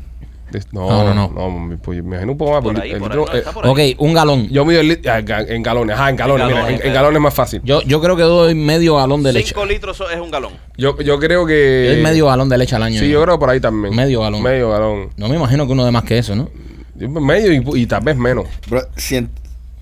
[0.71, 1.77] No, No, no, no, no.
[1.81, 2.61] pues me imagino un poco más.
[2.63, 3.67] Por ahí, el por ahí, litro, no, eh, por.
[3.67, 4.47] Ok, un galón.
[4.49, 5.95] yo mido el lit- ah, en galones.
[5.95, 6.41] Ajá, en galones.
[6.43, 7.61] En mira, galones, en, en galones es más fácil.
[7.63, 9.47] Yo, yo creo que doy medio galón de leche.
[9.49, 10.53] Cinco litros so- es un galón.
[10.77, 11.87] Yo, yo creo que.
[11.93, 12.99] Doy medio galón de leche al año.
[12.99, 13.95] Sí, yo creo por ahí también.
[13.95, 14.41] Medio galón.
[14.43, 15.09] Medio galón.
[15.17, 16.49] No me imagino que uno de más que eso, ¿no?
[16.95, 18.45] Yo Medio y, y tal vez menos.
[18.69, 19.29] Bro, cien-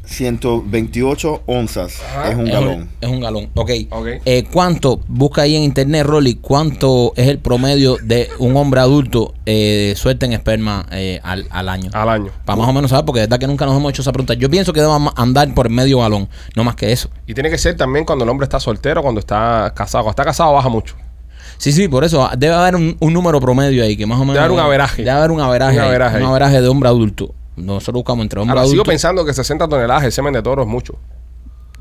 [0.06, 2.74] 128 onzas es un es galón.
[2.74, 3.50] Un, es un galón.
[3.56, 3.72] Ok.
[3.90, 4.08] Ok.
[4.26, 5.00] Eh, ¿Cuánto?
[5.08, 10.26] Busca ahí en internet, Rolly, ¿cuánto es el promedio de un hombre adulto eh, suelta
[10.26, 11.90] en esperma eh, al, al año?
[11.94, 12.32] Al año.
[12.46, 14.34] Para más o menos saber, porque de verdad que nunca nos hemos hecho esa pregunta.
[14.34, 17.10] Yo pienso que debemos andar por medio galón, no más que eso.
[17.26, 20.04] Y tiene que ser también cuando el hombre está soltero, cuando está casado.
[20.04, 20.96] Cuando está casado baja mucho.
[21.58, 24.34] Sí, sí, por eso debe haber un, un número promedio ahí que más o menos.
[24.36, 25.04] Debe haber un averaje.
[25.04, 25.76] Debe haber un averaje.
[25.78, 27.34] Un ahí, averaje un averaje de hombre adulto.
[27.56, 30.68] Nosotros buscamos entre hombre Ahora, sigo pensando que 60 toneladas de semen de toro es
[30.68, 30.96] mucho.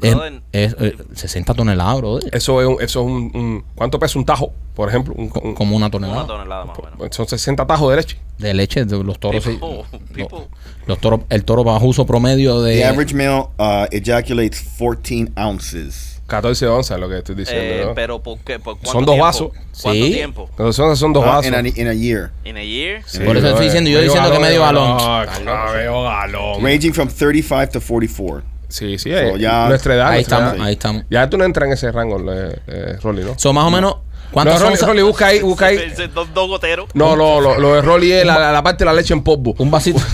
[0.01, 0.17] Es,
[0.51, 2.35] es, eh, 60 toneladas, brother.
[2.35, 5.15] Eso es un, eso es un, un- ¿Cuánto pesa un tajo, por ejemplo?
[5.17, 6.25] Un- un- Como una tonelada.
[6.25, 7.15] Una tonelada más o menos.
[7.17, 8.19] son 60 tajos de leche.
[8.39, 9.45] De leche, de los toros.
[9.45, 9.51] sí.
[9.51, 10.39] People, people.
[10.39, 12.85] Los, los toros, el toro bajo uso promedio The de.
[12.85, 16.12] average male uh, ejaculates 14 ounces.
[16.33, 17.63] 14 onzas, lo que estoy diciendo.
[17.65, 17.95] Eh, ¿no?
[17.95, 18.59] pero ¿por qué?
[18.59, 19.25] ¿Por cuánto Son dos tiempo?
[19.27, 19.51] vasos.
[19.83, 20.13] ¿Cuánto Sí.
[20.13, 20.47] tiempo?
[20.51, 21.47] Entonces son, son dos Uh, vasos.
[21.47, 22.31] in, a, in a year.
[22.45, 23.03] ¿In a year?
[23.07, 24.97] Sí, Por eso estoy diciendo, yo diciendo que medio galón.
[25.45, 26.65] No, medio galón.
[26.65, 28.43] Ranging from 35 to 44.
[28.69, 29.11] Sí, sí.
[29.13, 30.09] eh, ya- nuestra edad.
[30.09, 30.67] ahí nuestra estamos, edad.
[30.67, 31.05] ahí estamos.
[31.11, 33.39] Ya tú no entras en ese rango, eh, eh, Rolly, ¿no?
[33.39, 33.97] Son más o menos.
[33.97, 34.77] No, ¿Cuántas Rolly?
[34.77, 35.77] Rolly, busca ahí, busca ahí.
[36.15, 36.89] Dos, dos goteros.
[36.95, 39.23] No, no, lo, lo de Rolly es la, la- la parte de la leche en
[39.23, 39.55] polvo.
[39.59, 40.01] Un vasito.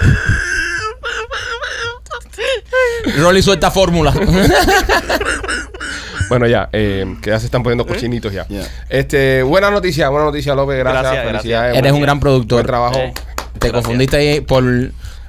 [3.18, 4.12] Rolly suelta fórmula.
[6.30, 8.46] Bueno, ya, eh, que ya se están poniendo cochinitos ya.
[8.48, 8.62] Ya.
[8.88, 10.78] Este, buena noticia, buena noticia, López.
[10.78, 11.76] Gracias, Gracias, felicidades.
[11.76, 12.58] Eres un gran productor.
[12.58, 12.98] Buen trabajo.
[13.00, 13.12] Eh.
[13.12, 13.72] Te Gracias.
[13.72, 14.62] confundiste ahí por,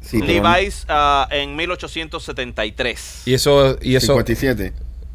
[0.00, 3.22] Sí, Levi's ah, en 1873.
[3.26, 4.06] Y eso, y eso.
[4.08, 4.72] 57.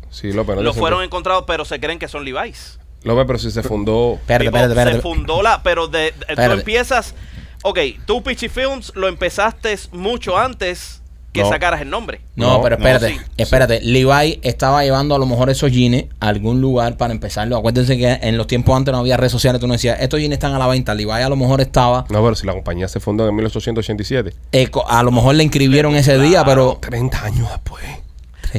[0.09, 2.79] Sí, López, no Lo te fueron encontrados, pero se creen que son Levi's.
[3.03, 4.13] López, pero si se fundó.
[4.15, 4.95] Espérate, espérate, espérate.
[4.97, 6.53] Se fundó la, pero de, de- tú Espérate.
[6.53, 7.15] empiezas,
[7.63, 11.01] ok, tú Pichi Films lo empezaste mucho antes
[11.33, 11.49] que No.
[11.49, 12.21] sacaras el nombre.
[12.35, 13.21] No, No, pero no, espérate, sí.
[13.37, 13.81] espérate.
[13.81, 17.57] Levi estaba llevando a lo mejor esos jeans a algún lugar para empezarlo.
[17.57, 19.59] Acuérdense que en los tiempos antes no había redes sociales.
[19.59, 20.93] Tú no decías, estos jeans están a la venta.
[20.93, 24.31] Levi a lo mejor estaba, No, pero si la compañía se fundó en 1887.
[24.51, 27.83] eh, a lo mejor le inscribieron ese día, pero 30 años después.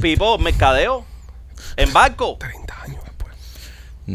[0.03, 1.05] Pipo, mercadeo.
[1.77, 2.37] En barco.
[2.41, 2.64] 30 años después.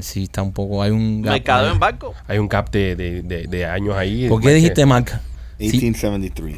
[0.02, 1.72] Sí está un poco, hay un gap ahí.
[1.72, 2.14] en barco.
[2.28, 4.28] Hay un gap de, de, de, de años ahí.
[4.30, 5.22] ¿Por qué dijiste marca?
[5.58, 6.58] Sí, 1873.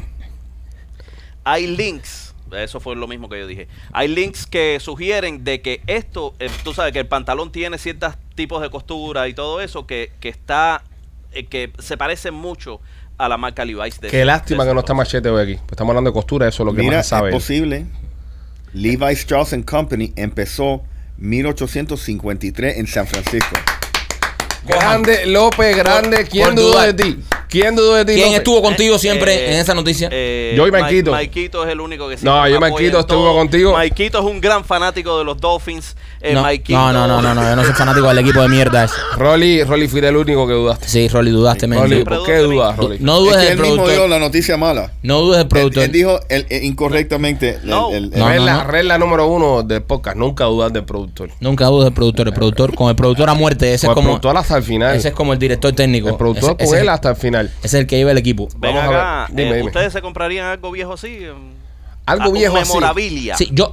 [1.44, 2.34] Hay links.
[2.52, 3.66] Eso fue lo mismo que yo dije.
[3.92, 8.14] Hay links que sugieren de que esto, eh, tú sabes que el pantalón tiene ciertos
[8.34, 10.82] tipos de costura y todo eso que, que está,
[11.32, 12.80] eh, que se parece mucho
[13.16, 13.98] a la marca Levi's.
[14.00, 15.54] de Qué ese- lástima de que no está Machete hoy aquí.
[15.54, 17.28] Pues estamos hablando de costura, eso es lo que Mira, más es sabe.
[17.30, 17.34] él.
[17.34, 17.86] posible.
[18.74, 20.82] Levi Strauss and Company empezó
[21.22, 23.54] 1853 en San Francisco.
[24.66, 26.24] Grande, López, grande.
[26.24, 26.94] ¿Quién dudó dudar.
[26.94, 27.24] de ti?
[27.52, 28.14] ¿Quién dudó de ti?
[28.14, 28.38] ¿Quién López?
[28.38, 30.08] estuvo contigo Eh, siempre eh, en esa noticia?
[30.10, 31.10] eh, Yo y Mike- Maikito.
[31.12, 33.34] Maikito es el único que No, siempre yo me Maikito apoya en estuvo todo.
[33.34, 33.72] contigo.
[33.72, 35.96] Maikito es un gran fanático de los Dolphins.
[36.20, 38.48] Eh, no, Maikito- no, no, no, no, no, yo no soy fanático del equipo de
[38.48, 38.94] mierda ese.
[39.16, 40.88] Rolly, Rolly, fui el único que dudaste.
[40.88, 41.78] Sí, Rolly, dudaste, men.
[41.80, 42.96] Rolly, ¿por qué dudas de dudas, Rolly?
[43.00, 44.08] No Es dudes que del él mismo dio productor.
[44.10, 44.92] la noticia mala.
[45.02, 45.82] No dudes del Él, productor.
[45.84, 47.58] él dijo el- incorrectamente.
[47.62, 47.90] el- No.
[47.90, 48.64] el- el- No, regla, no.
[48.70, 51.30] regla número uno del podcast, nunca dudar del productor.
[51.40, 52.28] Nunca dudes del productor.
[52.28, 54.08] El productor, con el productor a muerte, ese Con es el como.
[54.08, 54.96] productor hasta el final.
[54.96, 56.08] Ese es como el director técnico.
[56.08, 57.41] el productor Ese- con ese- él hasta el final.
[57.46, 58.48] Ese es el que lleva el equipo.
[58.56, 59.36] Ven Vamos a acá, ver.
[59.36, 59.66] Dime, eh, dime.
[59.68, 61.08] ¿ustedes se comprarían algo viejo así?
[61.08, 61.32] Eh,
[62.06, 62.68] Algo algo viejo así.
[62.68, 63.36] memorabilia.
[63.36, 63.70] Sí, yo.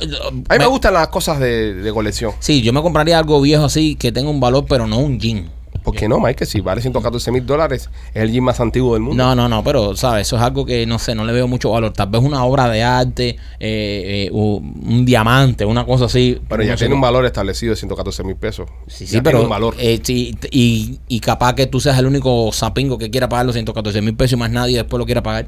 [0.49, 2.33] A mí me gustan las cosas de, de colección.
[2.39, 5.49] Sí, yo me compraría algo viejo así que tenga un valor, pero no un jean.
[5.91, 6.35] ¿Por qué no, Mike?
[6.35, 9.23] Que si vale 114 mil dólares, es el gym más antiguo del mundo.
[9.23, 10.27] No, no, no, pero, ¿sabes?
[10.27, 11.91] Eso es algo que, no sé, no le veo mucho valor.
[11.93, 16.39] Tal vez una obra de arte, eh, eh, un diamante, una cosa así.
[16.47, 18.69] Pero ya no sé tiene un valor establecido de 114 mil pesos.
[18.87, 19.41] Sí, Ya sí, tiene pero.
[19.43, 19.75] un valor.
[19.79, 23.53] eh, sí, y, y capaz que tú seas el único sapingo que quiera pagar los
[23.55, 25.47] 114 mil pesos y más nadie después lo quiera pagar.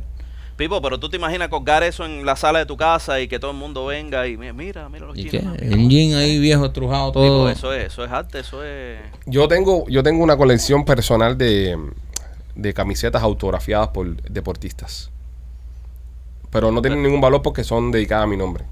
[0.62, 3.40] Pipo, pero tú te imaginas colgar eso en la sala de tu casa y que
[3.40, 5.58] todo el mundo venga y mira, mira, mira los ¿Y chinos.
[5.58, 5.70] qué?
[5.74, 7.50] Un jean ahí viejo, estrujado, Pipo, todo.
[7.50, 9.00] eso es, eso es arte, eso es.
[9.26, 11.80] Yo tengo, yo tengo una colección personal de,
[12.54, 15.10] de camisetas autografiadas por deportistas.
[16.52, 18.66] Pero no tienen ningún valor porque son dedicadas a mi nombre.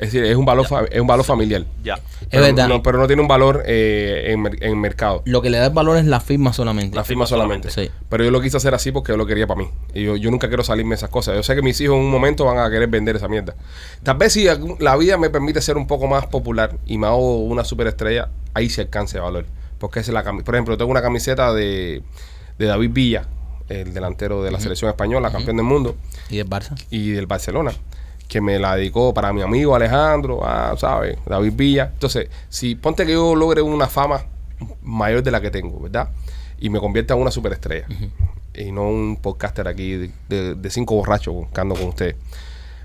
[0.00, 1.64] Es decir, es un valor, fa- es un valor familiar.
[1.84, 2.00] Ya.
[2.30, 2.68] Pero verdad.
[2.68, 5.20] No, pero no tiene un valor eh, en, mer- en mercado.
[5.26, 6.96] Lo que le da el valor es la firma solamente.
[6.96, 7.70] La firma solamente.
[7.70, 7.90] Sí.
[8.08, 9.68] Pero yo lo quise hacer así porque yo lo quería para mí.
[9.92, 11.34] Y yo, yo nunca quiero salirme de esas cosas.
[11.36, 13.54] Yo sé que mis hijos en un momento van a querer vender esa mierda.
[14.02, 17.06] Tal vez si algún- la vida me permite ser un poco más popular y me
[17.06, 19.44] hago una superestrella, ahí se alcance de valor.
[19.78, 22.02] Porque es la cami- Por ejemplo, tengo una camiseta de,
[22.58, 23.26] de David Villa,
[23.68, 25.94] el delantero de la selección española, campeón del mundo,
[26.30, 26.74] ¿Y del Barça?
[26.90, 27.72] y del Barcelona,
[28.30, 31.18] que me la dedicó para mi amigo Alejandro, ah, ¿sabes?
[31.26, 31.90] David Villa.
[31.92, 34.24] Entonces, si ponte que yo logre una fama
[34.82, 36.10] mayor de la que tengo, ¿verdad?
[36.60, 37.86] Y me convierta en una superestrella.
[38.54, 42.14] Y no un podcaster aquí de, de- de cinco borrachos buscando con ustedes.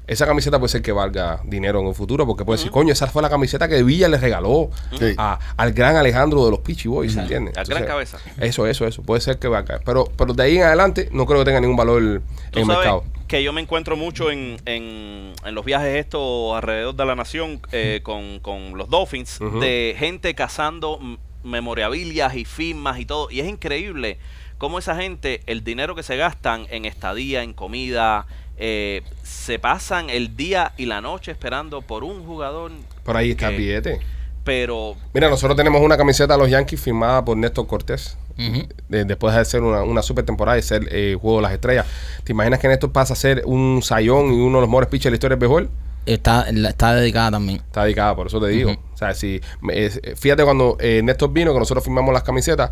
[0.07, 3.07] Esa camiseta puede ser que valga dinero en un futuro, porque puede decir, coño, esa
[3.07, 4.69] fue la camiseta que Villa le regaló
[5.17, 7.57] a- al gran Alejandro de los Peachy Boys, ¿entiendes?
[7.57, 8.17] Al gran cabeza.
[8.39, 9.01] Eso, eso, eso.
[9.03, 9.79] Puede ser que valga.
[9.83, 12.21] Pero, pero de ahí en adelante no creo que tenga ningún valor en
[12.53, 13.03] el sabes mercado.
[13.27, 17.59] Que yo me encuentro mucho en, en, en los viajes estos alrededor de la nación
[17.71, 20.99] eh, con, con los Dolphins, de gente cazando
[21.43, 23.31] memorabilias y firmas y todo.
[23.31, 24.19] Y es increíble
[24.57, 30.09] cómo esa gente, el dinero que se gastan en estadía, en comida, eh, se pasan
[30.09, 32.71] el día y la noche esperando por un jugador.
[33.03, 33.99] Por ahí está el billete.
[34.45, 38.17] Pero Mira, nosotros tenemos una camiseta de los Yankees firmada por Néstor Cortés.
[38.89, 41.85] De- después de hacer una, una super temporada y ser eh, Juego de las Estrellas.
[42.23, 45.05] ¿Te imaginas que Néstor pasa a ser un sayón y uno de los mejores pitchers
[45.05, 45.69] de la historia del béisbol?
[46.05, 47.57] Está, está dedicada también.
[47.65, 48.71] Está dedicada, por eso te digo.
[48.71, 52.71] O sea, si, es- fíjate cuando eh, Néstor vino, que nosotros firmamos las camisetas,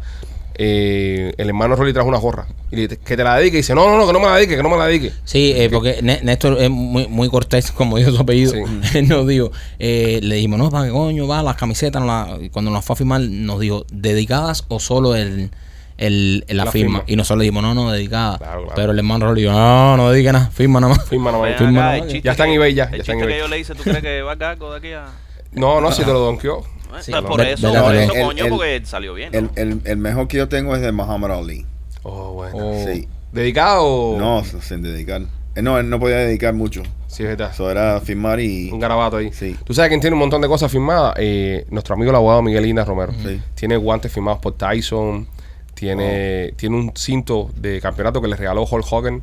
[0.56, 2.48] eh, el hermano Rolly trajo una gorra.
[2.72, 3.58] Y le dice, que te la dedique.
[3.58, 5.12] Y dice, no, no, no, que no me la dedique, que no me la dedique.
[5.24, 8.54] Sí, eh, porque Né- Néstor es muy, muy cortés, como dijo su apellido.
[8.54, 8.98] Sí.
[8.98, 12.38] Él nos dijo, eh, le dijimos, no, para qué coño, va, las camisetas, no la-
[12.52, 15.52] cuando nos fue a firmar, nos dijo, ¿dedicadas o solo el,
[15.98, 17.00] el, la, La firma?
[17.00, 17.04] firma.
[17.08, 18.38] Y nosotros le dijimos, no, no, dedicada.
[18.38, 18.74] Claro, claro.
[18.76, 21.06] Pero el hermano Rolly dijo, no, no dedique nada, firma nada más.
[21.08, 21.50] Firma nomás.
[21.50, 22.02] ven firma vale.
[22.08, 23.76] chiste Ya está en eBay ya, El ya está en chiste que yo le hice,
[23.76, 25.06] ¿tú crees que va a algo de aquí a.?
[25.54, 26.64] No, no, si te lo donkeó.
[27.02, 29.32] Sí, Pues no, por ve- eso, por eso, coño, el- porque salió bien.
[29.32, 29.40] ¿no?
[29.40, 31.66] El, el, el mejor que yo tengo es de Muhammad Ali.
[32.04, 32.58] Oh, bueno.
[32.58, 32.86] Oh.
[32.86, 33.08] Sí.
[33.32, 34.16] ¿Dedicado?
[34.20, 35.22] No, sin dedicar.
[35.56, 36.84] Eh, No, él no podía dedicar mucho.
[37.08, 37.52] Sí, es verdad.
[37.52, 38.72] Eso era firmar y...
[38.72, 39.32] Un garabato ahí.
[39.34, 39.56] Sí.
[39.64, 41.14] Tú sabes quién tiene un montón de cosas firmadas.
[41.18, 43.14] Eh, nuestro amigo el abogado Miguel Ina Romero.
[43.24, 43.40] Sí.
[43.56, 45.28] Tiene guantes firmados por Tyson.
[45.76, 49.22] Tiene, tiene un cinto de campeonato que le regaló Hulk Hogan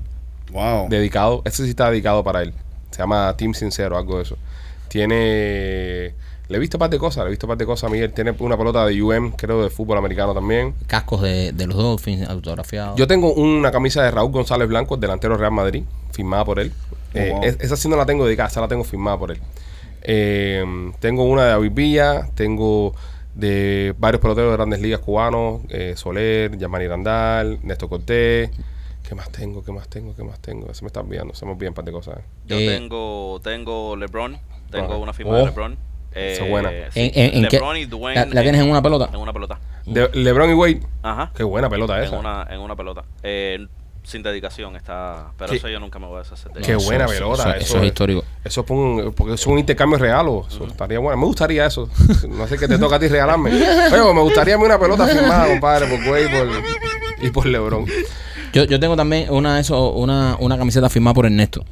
[0.53, 0.89] Wow.
[0.89, 1.43] dedicado.
[1.45, 2.53] Ese sí está dedicado para él.
[2.91, 4.37] Se llama Team Sincero, algo de eso.
[4.89, 6.15] Tiene.
[6.51, 7.23] Le he visto un par de cosas.
[7.25, 8.13] Le he visto un par de cosas a Miguel.
[8.13, 10.75] Tiene una pelota de UM, creo, de fútbol americano también.
[10.89, 12.97] Cascos de, de los Dolphins autografiados.
[12.99, 16.73] Yo tengo una camisa de Raúl González Blanco, el delantero Real Madrid, firmada por él.
[17.15, 17.45] Eh, wow.
[17.45, 19.39] es- esa sí no la tengo dedicada, esa la tengo firmada por él.
[20.03, 20.65] Eh,
[20.99, 22.95] tengo una de David Villa, tengo
[23.35, 28.51] de varios peloteros de grandes ligas cubanos, eh, Soler, Yamani Randall, Néstor Cortés.
[29.09, 29.63] ¿Qué más tengo?
[29.65, 30.15] ¿Qué más tengo?
[30.17, 30.73] ¿Qué más tengo?
[30.75, 32.19] Se me están olvidando, se me olvidan un par de cosas.
[32.19, 32.23] eh.
[32.47, 34.37] Yo Eh, tengo, tengo LeBron,
[34.71, 34.97] tengo Ajá.
[34.97, 35.77] una firma Oh, de LeBron.
[36.13, 36.71] Esa Eh, buena.
[36.91, 37.57] sí, ¿En, en, en qué?
[37.59, 38.21] LeBron y Dwayne.
[38.27, 39.09] ¿La, la tienes en una pelota?
[39.13, 39.59] En una pelota.
[39.87, 41.31] De LeBron y Wade, Ajá.
[41.35, 42.19] qué buena pelota En esa.
[42.19, 43.05] una, en una pelota.
[43.23, 43.67] Eh,
[44.03, 45.33] sin dedicación está.
[45.37, 45.57] Pero ¿Qué?
[45.59, 47.51] eso yo nunca me voy a deshacer de Qué Eso- buena eso- pelota.
[47.57, 48.25] eso- eso es histórico.
[48.45, 50.27] Eso es un, porque es un intercambio real.
[50.29, 51.19] o- Eso estaría bueno.
[51.21, 51.89] Me gustaría eso.
[52.29, 53.51] No sé qué te toca a ti regalarme.
[53.51, 57.47] Oye, me gustaría a mí una pelota firmada, compadre, por Wade y por, y por
[57.47, 57.87] LeBron.
[58.53, 61.65] Yo, yo tengo también una, eso, una, una camiseta firmada por Ernesto.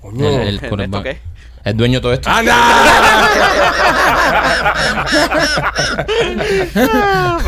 [0.00, 0.26] Coño.
[0.28, 1.02] El, el ¿Ernesto quarterback.
[1.04, 1.18] qué?
[1.64, 2.28] El dueño de todo esto.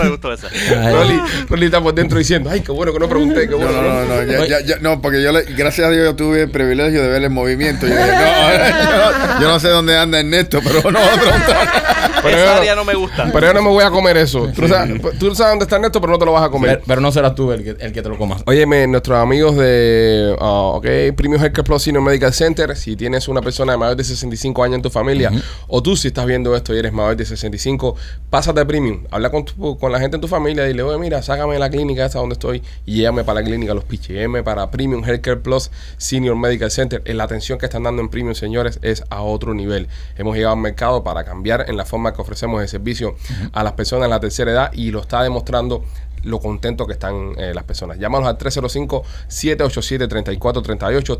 [0.03, 0.49] me gustó esa.
[0.91, 3.81] Rolly, Rolly está por dentro diciendo, ay, qué bueno que no pregunté, qué No, bueno.
[3.83, 6.43] no, no, no, ya- ya- ya- no, porque yo, le- gracias a Dios, yo tuve
[6.43, 7.87] el privilegio de ver el movimiento.
[7.87, 11.21] Yo, dije, no, yo, no, yo no sé dónde anda Ernesto, pero no voy a
[11.21, 11.69] preguntar.
[12.25, 13.29] Pero yo esa no- área no me gusta.
[13.31, 14.49] Pero yo no me voy a comer eso.
[14.57, 16.77] Tú, sabes, tú sabes dónde está Ernesto, pero no te lo vas a comer.
[16.77, 18.43] Pero, pero no serás tú el que, el que te lo comas.
[18.47, 23.43] Óyeme, nuestros amigos de ah, ok, Premium Healthcare Plus Senior Medical Center, si tienes una
[23.43, 25.31] persona de mayor de 65 años en tu familia,
[25.69, 27.97] o tú si estás viendo esto y eres mayor de 65,
[28.31, 30.99] pásate a Premium, habla con, tu- con la gente en tu familia y dile, oye,
[30.99, 34.09] mira, sácame de la clínica esa donde estoy y llévame para la clínica Los Piches,
[34.17, 37.03] llévame para Premium Healthcare Plus Senior Medical Center.
[37.05, 39.89] Eh, La atención que están dando en Premium, señores, es a otro nivel.
[40.17, 43.17] Hemos llegado al mercado para cambiar en la forma que ofrecemos el servicio
[43.53, 45.85] a las personas en la tercera edad y lo está demostrando
[46.25, 47.99] lo contento que están eh, las personas.
[47.99, 51.19] Llámanos al 305-787-3438,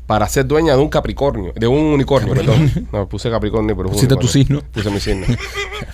[0.07, 2.88] para ser dueña de un capricornio, de un unicornio, perdón.
[2.92, 4.61] No, puse capricornio, pero Pusiste tu signo.
[4.72, 5.26] Puse mi signo.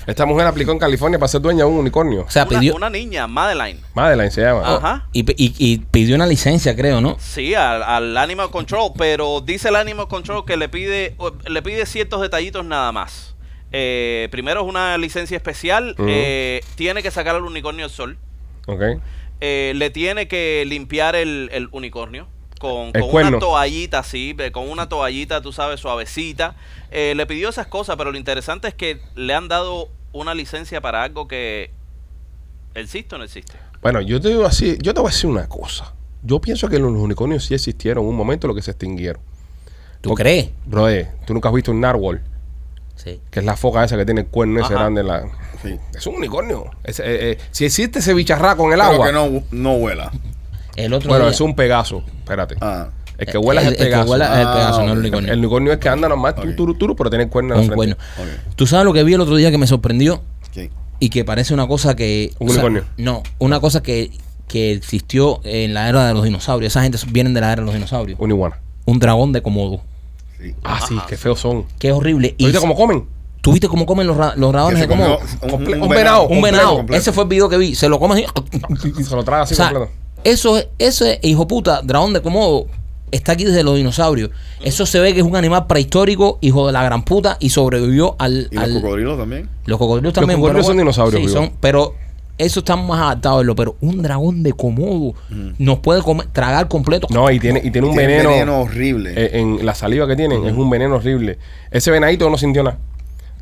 [0.06, 2.22] Esta mujer aplicó en California para ser dueña de un unicornio.
[2.22, 3.78] O sea, Una, pidió, una niña, Madeline.
[3.94, 4.62] Madeline se llama.
[4.76, 5.08] Ajá.
[5.12, 7.16] y, y- y pidió una licencia, creo, ¿no?
[7.20, 11.14] Sí, al, al Animal Control, pero dice el Animal Control que le pide,
[11.46, 13.36] le pide ciertos detallitos nada más.
[13.70, 18.18] Eh, primero es una licencia especial, eh, tiene que sacar al unicornio al sol,
[18.66, 18.82] Ok.
[19.40, 22.26] eh, le tiene que limpiar el, el unicornio
[22.58, 26.56] con, El con una toallita así, eh, con una toallita, tú sabes, suavecita.
[26.90, 30.80] Eh, le pidió esas cosas, pero lo interesante es que le han dado una licencia
[30.82, 31.70] para algo que
[32.74, 33.54] existe o no existe.
[33.80, 35.94] Bueno, yo te digo así, yo te voy a decir una cosa.
[36.22, 39.22] Yo pienso que los unicornios sí existieron en un momento lo que se extinguieron.
[40.02, 40.50] ¿Tú Porque- crees?
[40.66, 42.20] Brother, tú nunca has visto un narwhal,
[43.02, 43.20] Sí.
[43.30, 44.82] que es la foca esa que tiene el cuerno ese Ajá.
[44.82, 45.24] grande en la.
[45.62, 45.76] Sí.
[45.94, 46.64] Es un unicornio.
[46.84, 49.06] Eh, eh, si existe ese bicharraco en el Pero agua.
[49.06, 50.10] que no, no huela.
[50.76, 52.02] El otro bueno, día- es un pegaso.
[52.20, 52.56] Espérate.
[52.60, 52.88] Ah.
[53.18, 54.10] el que huela es el el que pegaso.
[54.10, 55.32] huela es el Ah, pegaso, no el unicornio.
[55.32, 56.40] El unicornio es que anda nomás, Ok.
[56.40, 57.96] turu, turu, turu, pero tiene el cuerno en la un frente.
[57.96, 58.36] cuerno.
[58.46, 58.54] Ok.
[58.56, 60.22] ¿Tú sabes lo que vi el otro día que me sorprendió?
[61.02, 62.32] Y que parece una cosa que...
[62.38, 62.84] Un o sea, unicornio.
[62.98, 64.10] no, una cosa que,
[64.48, 66.72] que existió en la era de los dinosaurios.
[66.72, 68.18] Esa gente vienen de la era de los dinosaurios.
[68.20, 68.58] Una iguana.
[68.84, 69.80] Un dragón de Komodo.
[70.40, 70.54] Sí.
[70.64, 71.64] Ah, sí, qué feos son.
[71.78, 72.34] Qué horrible.
[72.38, 73.04] ¿Viste cómo comen?
[73.40, 76.28] ¿Tú viste cómo comen los, ra- los de Comple- un venado.
[76.28, 76.76] Un venado.
[76.76, 77.00] completo.
[77.00, 77.74] Ese fue el video que vi.
[77.74, 79.02] Se lo come así.
[79.04, 79.92] Se lo traga así O sea, completo.
[80.24, 82.66] eso es, ese hijo puta, dragón de Komodo,
[83.10, 84.30] está aquí desde los dinosaurios.
[84.62, 88.14] Eso se ve que es un animal prehistórico, hijo de la gran puta, y sobrevivió
[88.18, 88.48] al.
[88.50, 89.48] ¿Y los al- cocodrilos también?
[89.64, 90.38] los cocodrilos también.
[90.38, 91.94] cocodrilos pero son dinosaurios Sí, son, pero
[92.44, 93.54] eso está más adaptado a verlo.
[93.54, 95.14] Pero un dragón de Komodo
[95.58, 97.06] nos puede comer, tragar completo.
[97.10, 98.30] No, y tiene, y tiene un Tiene veneno.
[98.30, 99.12] veneno horrible.
[99.16, 101.38] eh, en la saliva que tienen es un veneno horrible.
[101.70, 102.78] Ese venadito no sintió nada.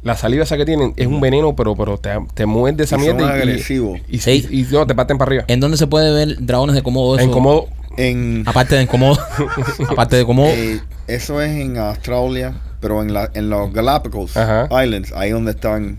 [0.03, 3.05] La saliva esa que tienen es un veneno, pero, pero te, te muerde esa Y
[3.05, 3.99] son mierda y, agresivos.
[4.09, 4.47] y, y, Sí.
[4.51, 5.45] y- y no, te parten para arriba.
[5.49, 7.17] ¿En dónde se puede ver dragones de Komodo?
[7.17, 7.25] Eso?
[7.25, 9.19] En Komodo, En, Aparte de en Komodo.
[9.91, 10.51] aparte de Komodo.
[10.51, 14.69] eh, eso es en Australia, pero en, la, en los Galapagos Ajá.
[14.85, 15.99] Islands, ahí donde están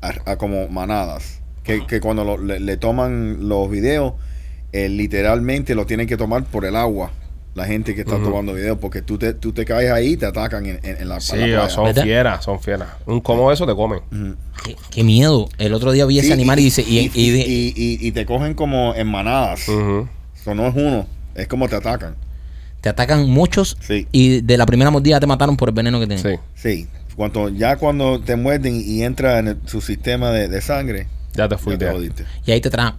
[0.00, 1.40] a- a como manadas.
[1.62, 4.14] Que, que cuando lo- le, le toman los videos,
[4.72, 7.10] eh, literalmente lo tienen que tomar por el agua.
[7.54, 10.24] La gente que está tomando videos, porque tú te, tú te caes ahí y te
[10.24, 12.02] atacan en, en- en la, sí, la son ¿Verdad?
[12.02, 12.88] fieras, son fieras.
[13.04, 14.00] Un de eso te comen.
[14.10, 14.36] Ujú.
[14.64, 15.48] qué, qué miedo.
[15.58, 16.82] El otro día vi ese animal y, dice.
[16.82, 19.68] Y, y, y de- y- y- y te cogen como en manadas.
[19.68, 22.16] Eso no es uno, es como te atacan.
[22.80, 23.76] te atacan muchos.
[23.80, 24.08] Sí.
[24.12, 26.24] Y de la primera mordida te mataron por el veneno que tienen.
[26.24, 30.60] Sí, Sí, cuando, ya cuando te muerden y entra en el- su sistema de, de
[30.62, 31.86] sangre, ya te ya fuiste.
[31.86, 32.24] te.
[32.46, 32.94] Y ahí te traen.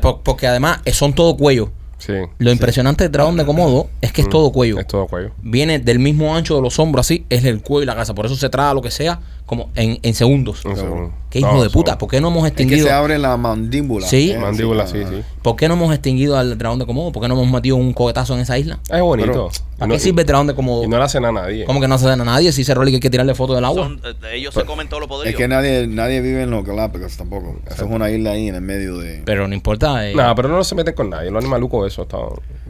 [0.00, 1.70] Por- Porque además eh, son todo cuello.
[1.98, 2.12] Sí.
[2.38, 4.78] Lo impresionante del dragón de Komodo es que es todo cuello.
[4.78, 5.30] Es todo cuello.
[5.42, 8.14] Viene del mismo ancho de los hombros así, es el cuello y la cabeza.
[8.14, 10.64] Por eso se traga lo que sea como en, en segundos.
[10.64, 11.12] Un segundo.
[11.28, 11.98] Qué hijo No, de puta.
[11.98, 12.86] ¿Por qué no hemos Es que extinguido?
[12.86, 14.06] se abre la mandíbula.
[14.06, 14.30] Sí.
[14.30, 15.22] Eh, Mandíbula, sí, sí.
[15.42, 17.10] ¿Por qué no hemos extinguido al dragón de Komodo?
[17.12, 18.78] ¿Por qué no hemos metido un cohetazo en esa isla?
[18.88, 19.50] Es bonito.
[19.78, 20.84] ¿Para Y no- qué sirve el dragón de Komodo?
[20.84, 21.64] Y no le hacen a nadie.
[21.66, 23.56] ¿Cómo que no se dan a nadie si ese rollo que hay que tirarle fotos
[23.56, 23.82] del agua?
[23.84, 25.36] Son- eh, ellos se comen todo lo Es podrido.
[25.36, 27.56] que nadie, nadie vive en los Galápagos tampoco.
[27.66, 29.22] Eso es una isla ahí en el medio de...
[29.26, 30.08] Pero no importa.
[30.08, 31.30] eh, Nada, pero no se meten con nadie.
[31.30, 32.18] Los animalucos, eso está.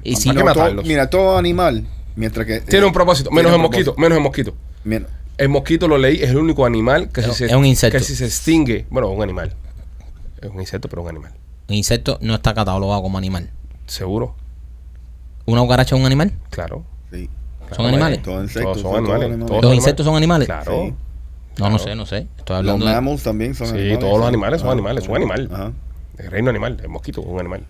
[0.02, 1.84] Y si ¿Para No, todo- mira, todo animal,
[2.16, 2.62] mientras que...
[2.62, 3.30] Tiene eh, un propósito.
[3.30, 3.94] Menos el mosquito.
[3.98, 4.54] Menos el mosquito.
[5.38, 7.98] El mosquito lo leí, es el único animal que si se, es un insecto.
[7.98, 9.52] que si se extingue, bueno, un animal.
[10.40, 11.32] Es un insecto, pero un animal.
[11.68, 13.50] un insecto no está catalogado como animal.
[13.86, 14.34] Seguro,
[15.46, 16.32] ¿Una cucaracha es un animal?
[16.50, 16.84] claro.
[17.12, 17.28] sí.
[17.74, 18.22] ¿Son animales?
[18.22, 18.82] Todos insectos.
[18.82, 19.24] Todos son animales.
[19.24, 19.46] animales.
[19.50, 20.46] Todos ¿Los insectos son animales?
[20.46, 20.82] Claro.
[20.84, 20.94] Sí.
[21.58, 22.26] No, no sé, no sé.
[22.36, 22.92] Estoy Los hablando de...
[22.92, 23.98] mammals también son Sí, animales.
[24.00, 24.28] todos los sí.
[24.28, 25.48] animales son animales, son animal.
[25.52, 25.72] Ajá.
[26.18, 27.64] El reino animal, el mosquito es un animal.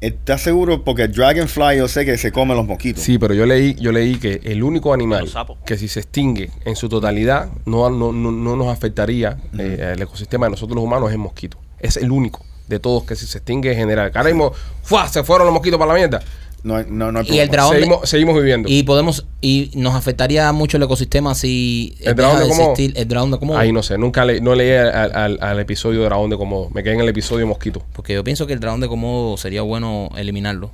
[0.00, 0.84] ¿Estás seguro?
[0.84, 3.02] Porque el dragonfly yo sé que se come los mosquitos.
[3.02, 5.30] Sí, pero yo leí, yo leí que el único animal
[5.64, 10.02] que si se extingue en su totalidad no, no, no, no nos afectaría eh, el
[10.02, 11.58] ecosistema de nosotros los humanos es el mosquito.
[11.78, 14.12] Es el único de todos que si se extingue en general.
[14.12, 15.08] Que ahora mismo, ¡fua!
[15.08, 16.22] se fueron los mosquitos para la mierda.
[16.66, 17.70] No, hay- no, no hay Y el problema.
[17.86, 18.68] dragón de- Seguimos, viviendo.
[18.68, 19.24] Y podemos...
[19.40, 21.96] Y nos afectaría mucho el ecosistema si...
[22.00, 22.72] El dragón de Komodo.
[22.72, 23.58] existir el dragón de Komodo.
[23.58, 26.68] Ahí no sé, nunca le, no leí al, al- al episodio de Dragón de Komodo.
[26.74, 27.82] Me quedé en el episodio Mosquito.
[27.92, 30.72] Porque yo pienso que el dragón de Komodo sería bueno eliminarlo.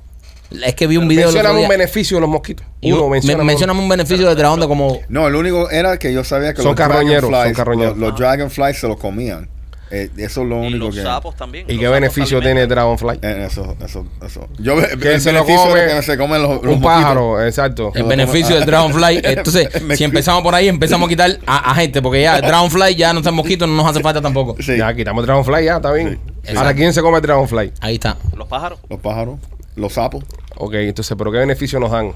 [0.65, 2.65] Es que vi un video día un beneficio de los mosquitos.
[2.81, 3.43] Uno, un- me- mencióname uno.
[3.45, 4.99] mencióname un beneficio del dragón de Komodo.
[5.09, 7.97] No, el único era que yo sabía que Son los carroñeros, dragonflies, son carroñeros.
[7.97, 9.47] Los, los dragonflies se los comían.
[9.95, 11.03] Eh, eso es lo Y único los que.
[11.03, 11.65] sapos también.
[11.67, 13.19] ¿Y los qué sapos beneficio tiene Dragonfly?
[13.21, 14.47] Eh, eso, eso, eso.
[14.57, 16.83] Yo, Que el se lo beneficio come que se comen los, los Un mosquitos.
[17.03, 17.91] pájaro, exacto.
[17.93, 19.21] El beneficio del Dragonfly.
[19.23, 22.95] Entonces, si empezamos por ahí, empezamos a quitar a, a gente, porque ya el Dragonfly
[22.95, 24.55] ya no está mosquito, no nos hace falta tampoco.
[24.59, 26.19] Sí, Ya quitamos el Dragonfly, ya, está bien.
[26.43, 26.57] Sí.
[26.57, 27.73] Ahora, ¿quién se come el Dragonfly?
[27.79, 28.17] Ahí está.
[28.35, 28.79] Los pájaros.
[28.89, 29.39] los pájaros,
[29.75, 30.23] los sapos.
[30.55, 32.13] Ok, entonces, ¿pero qué beneficio nos dan?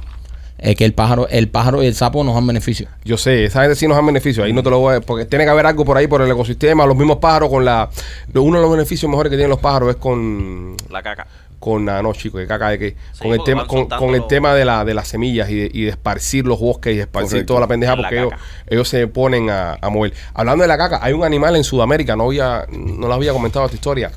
[0.58, 2.88] Es que el pájaro, el pájaro y el sapo nos dan beneficio.
[3.04, 4.46] Yo sé, esa gente sí nos dan beneficios.
[4.46, 5.02] Ahí no te lo voy a...
[5.02, 6.86] Porque tiene que haber algo por ahí, por el ecosistema.
[6.86, 7.90] Los mismos pájaros con la...
[8.34, 10.76] Uno de los beneficios mejores que tienen los pájaros es con...
[10.90, 11.28] La caca.
[11.60, 12.96] Con, ah, no, chicos, que caca de qué.
[13.14, 15.84] Sí, con el tema, con, el tema de, la, de las semillas y de, y
[15.84, 17.48] de esparcir los bosques y de esparcir Correcto.
[17.48, 18.34] toda la pendeja, La porque ellos,
[18.68, 20.14] ellos se ponen a, a mover.
[20.36, 23.66] Hablando de la caca, hay un animal en Sudamérica, no había, no les había comentado
[23.66, 24.12] esta historia,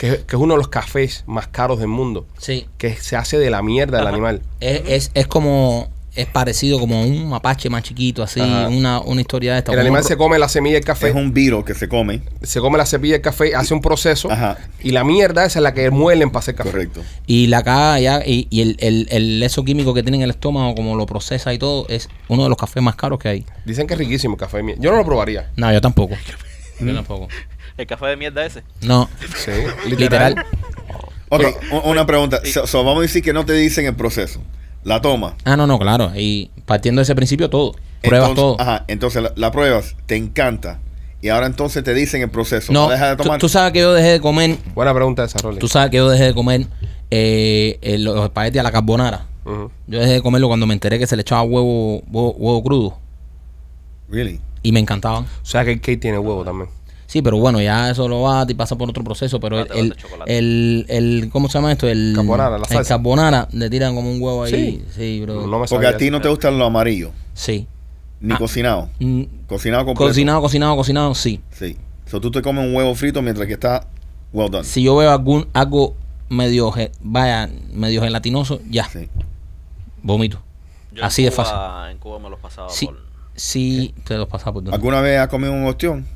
[0.00, 2.66] que, que es uno de los cafés más caros del mundo, Sí.
[2.78, 4.40] que se hace de la mierda del animal.
[4.60, 5.88] Es, es, es como.
[6.16, 8.66] Es parecido como a un mapache más chiquito, así, Ajá.
[8.68, 9.72] una, una historia de esta.
[9.72, 12.22] El animal se come la semilla del café, Es un virus que se come.
[12.42, 14.58] se come la semilla del café, hace un proceso Ajá.
[14.82, 16.70] y la mierda esa es la que muelen para hacer café.
[16.72, 17.02] Correcto.
[17.28, 20.30] Y la caga ya, y, y el, el, el eso químico que tiene en el
[20.30, 23.46] estómago, como lo procesa y todo, es uno de los cafés más caros que hay.
[23.64, 24.62] Dicen que es riquísimo el café.
[24.80, 25.52] Yo no lo probaría.
[25.54, 26.16] No, yo tampoco.
[26.80, 27.28] Yo tampoco.
[27.80, 28.62] El café de mierda ese.
[28.82, 29.52] No, Sí,
[29.88, 30.34] literal.
[31.30, 32.40] Ok, u- una pregunta.
[32.44, 34.40] So- so, vamos a decir que no te dicen el proceso.
[34.84, 35.34] La toma.
[35.44, 36.12] Ah, no, no, claro.
[36.14, 37.74] Y partiendo de ese principio, todo.
[38.02, 38.60] Pruebas Entonces- todo.
[38.60, 40.78] Ajá, entonces la, la pruebas, te encanta.
[41.22, 42.72] Y ahora entonces te dicen el proceso.
[42.72, 43.38] No, ¿No dejas de tú, tomar?
[43.40, 44.56] tú sabes que yo dejé de comer.
[44.74, 45.58] Buena pregunta esa, Rolly.
[45.58, 46.66] Tú sabes que yo dejé de comer
[47.10, 49.26] eh, eh, los espaguetis a la carbonara.
[49.86, 52.98] Yo dejé de comerlo cuando me enteré que se le echaba huevo, huevo, huevo crudo.
[54.08, 54.40] Really?
[54.62, 55.24] Y me encantaban.
[55.24, 56.68] O sea que el cake tiene huevo también.
[57.10, 59.40] Sí, pero bueno, ya eso lo va y pasa por otro proceso.
[59.40, 60.38] Pero el, Bate, el, bate, chocolate.
[60.38, 61.88] el, el- ¿cómo se llama esto?
[61.88, 62.94] El Carbonara, la el salsa.
[62.94, 64.52] carbonara, le tiran como un huevo ahí.
[64.52, 64.84] Sí.
[64.94, 65.44] Sí, bro.
[65.44, 67.66] No Porque a ti no te gusta lo amarillo, Sí.
[68.20, 68.38] ni Ah.
[68.38, 68.90] cocinado.
[69.00, 70.08] Mm, Cocinado completo.
[70.08, 71.40] cocinado, cocinado, cocinado, sí.
[71.50, 71.76] Sí.
[72.06, 73.88] So tú te comes un huevo frito mientras que está
[74.32, 74.62] well done.
[74.62, 75.96] Si yo veo algún algo
[76.28, 79.08] medio, vaya, medio gelatinoso, ya, Sí.
[80.02, 80.40] vomito.
[80.92, 81.90] Yo Así de Cuba- fácil.
[81.92, 82.98] En Cuba me los pasaba Sí, por.
[83.34, 84.76] sí, te los pasa por donde.
[84.76, 86.06] ¿Alguna vez has comido un ostión?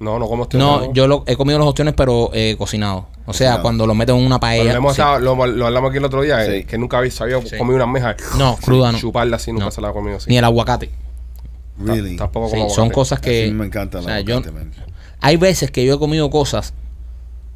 [0.00, 0.58] No, no como estoy.
[0.58, 3.06] No, yo lo, he comido los ostiones, pero eh, cocinado.
[3.26, 3.62] O sea, Cocinado.
[3.62, 4.72] cuando lo meto en una paella.
[4.72, 5.00] lo, hemos sí.
[5.02, 7.56] estado- lo, lo hablamos aquí el otro día, eh, que nunca había sabido Sí.
[7.58, 8.16] comer una almeja.
[8.38, 8.98] No, cruda no.
[8.98, 9.70] Chuparla así, nunca No.
[9.70, 10.30] se la ha comido así.
[10.30, 10.90] Ni el aguacate.
[11.78, 12.16] Really?
[12.16, 13.44] Tampoco Sí, como son cosas que.
[13.44, 14.72] Así me encanta o sea, yo- man.
[15.20, 16.72] hay veces que yo he comido cosas.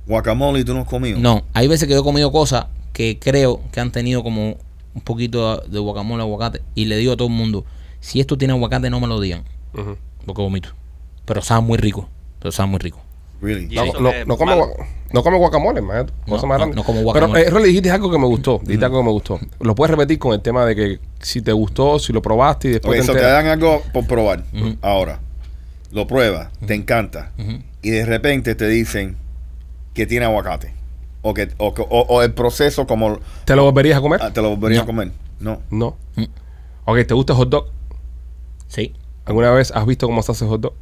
[0.06, 1.18] Guacamole y tú no has comido.
[1.18, 4.56] No, hay veces que yo he comido cosas que creo que han tenido como
[4.94, 6.60] un poquito de guacamole, aguacate.
[6.74, 7.64] Y le digo a todo el mundo:
[8.00, 9.44] si esto tiene aguacate, no me lo digan.
[9.72, 10.70] Porque vomito.
[11.24, 12.08] Pero sabe muy rico.
[12.44, 13.00] Pero sabe muy rico.
[13.40, 13.74] Really?
[13.74, 16.14] No, no, no come guacamole, maestro.
[16.26, 16.76] No, Cosa más grande.
[16.76, 17.40] no como Pero, guacamole.
[17.40, 18.60] eh, Rolly, dijiste algo que me gustó.
[18.62, 19.40] Dijiste algo que me gustó.
[19.60, 22.70] Lo puedes repetir con el tema de que si te gustó, si lo probaste y
[22.72, 23.44] Ok, después so te te enteras.
[23.44, 24.44] dan algo por probar.
[24.82, 25.20] Ahora,
[25.90, 27.32] lo pruebas, te encanta.
[27.80, 29.16] Y de repente te dicen
[29.94, 30.74] que tiene aguacate.
[31.22, 34.20] O, que, o, o- o el proceso como ¿Te lo volverías a comer?
[34.22, 34.82] ah, te lo volverías No.
[34.82, 35.12] a comer.
[35.40, 35.60] No.
[35.70, 35.96] No.
[36.16, 36.24] Mm.
[36.84, 37.66] Ok, ¿te gusta el hot dog?
[38.68, 38.92] Sí,
[39.24, 40.74] ¿Alguna vez has visto cómo se hace hot dog?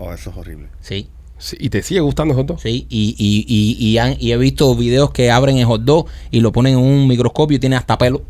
[0.00, 0.68] Oh, eso es horrible.
[0.80, 1.08] sí.
[1.42, 2.60] Sí, ¿Y te sigue gustando el hot dog?
[2.60, 6.06] Sí, y, y, y, y, han- y he visto videos que abren el hot dog
[6.30, 8.20] y lo ponen en un microscopio y tiene hasta pelo.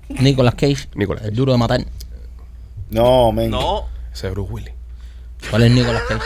[0.08, 0.88] Nicolas Cage.
[0.94, 1.36] Nicolas El Cage.
[1.36, 1.84] duro de matar.
[2.90, 3.50] No, men.
[3.50, 4.72] No, Ese es Bruce Willis.
[5.50, 6.22] ¿Cuál es Nicolas Cage?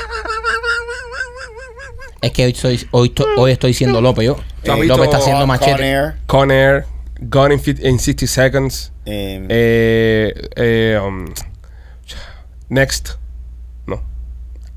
[2.23, 4.35] Es que hoy, soy, hoy, to- hoy estoy siendo López yo.
[4.65, 5.83] ¿Tú has Eh, visto López está haciendo Con machete.
[5.89, 6.87] Air, Con Air,
[7.21, 11.27] Gone in, Fit- in 60 Seconds, eh, eh, eh, um,
[12.69, 13.11] Next,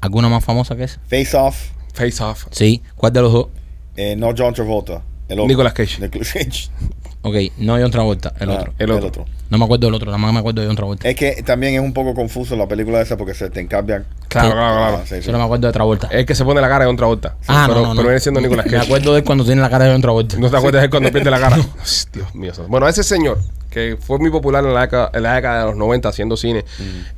[0.02, 1.00] ¿Alguna más famosa que esa?
[1.10, 2.82] Face Off, Face Off, Sí.
[2.95, 3.47] ¿Cuál de los dos?
[3.95, 5.02] eh, no John Travolta.
[5.28, 5.47] El otro.
[5.50, 6.00] Nicolas Cage.
[6.02, 6.70] Nicolas Cage.
[7.22, 8.32] Ok, no hay otra vuelta.
[8.39, 8.74] El Ah, otro.
[8.80, 9.26] el otro.
[9.50, 11.10] No me acuerdo del otro, nada más me acuerdo de otra vuelta.
[11.10, 14.06] Es que también es un poco confuso la película esa porque se te encambian.
[14.30, 14.54] Claro, Sí.
[14.54, 14.97] claro, claro.
[15.00, 15.22] Ah, sí, sí.
[15.24, 16.08] Solo me acuerdo de otra vuelta.
[16.14, 17.36] Es que se pone la cara de otra vuelta.
[17.50, 17.95] ah, pero, no, no, no.
[17.97, 18.86] Pero viene siendo Nicolas Me Cage.
[18.86, 20.38] acuerdo de él cuando tiene la cara de otra vuelta.
[20.39, 21.58] No te acuerdas de él cuando pierde la cara.
[22.14, 22.54] Dios mío.
[22.70, 23.38] Bueno, ese señor
[23.70, 26.65] que fue muy popular en la década, en la década de los 90 haciendo cine.